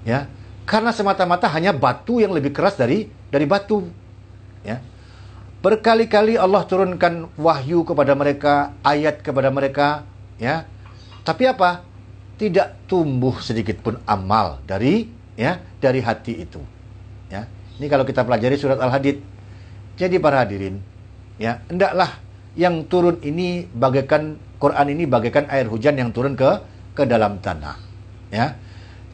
[0.06, 0.30] Ya.
[0.64, 3.84] Karena semata-mata hanya batu yang lebih keras dari dari batu.
[5.64, 10.04] Berkali-kali Allah turunkan wahyu kepada mereka, ayat kepada mereka,
[10.36, 10.68] ya.
[11.24, 11.80] Tapi apa?
[12.36, 15.08] Tidak tumbuh sedikit pun amal dari
[15.40, 16.60] ya dari hati itu.
[17.32, 17.48] Ya.
[17.80, 19.24] Ini kalau kita pelajari surat Al-Hadid.
[19.96, 20.84] Jadi para hadirin,
[21.40, 22.12] ya, hendaklah
[22.60, 26.60] yang turun ini bagaikan Quran ini bagaikan air hujan yang turun ke
[26.92, 27.80] ke dalam tanah.
[28.28, 28.60] Ya.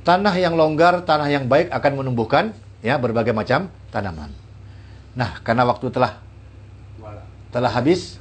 [0.03, 4.35] Tanah yang longgar, tanah yang baik akan menumbuhkan ya berbagai macam tanaman.
[5.15, 6.30] Nah, karena waktu telah
[7.51, 8.17] telah habis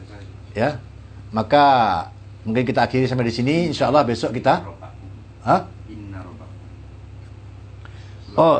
[0.57, 0.81] ya,
[1.29, 1.63] maka
[2.43, 3.55] mungkin kita akhiri sampai di sini.
[3.69, 4.65] Insya Allah besok kita
[5.39, 5.61] Hah?
[8.37, 8.59] Oh.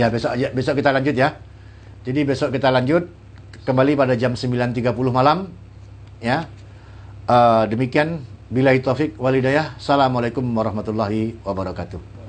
[0.00, 1.36] ya besok ya, besok kita lanjut ya.
[2.06, 3.10] Jadi besok kita lanjut
[3.68, 4.80] kembali pada jam 9.30
[5.12, 5.52] malam
[6.22, 6.48] ya.
[7.30, 9.78] Uh, demikian bila taufik walidayah.
[9.78, 12.19] Assalamualaikum warahmatullahi wabarakatuh.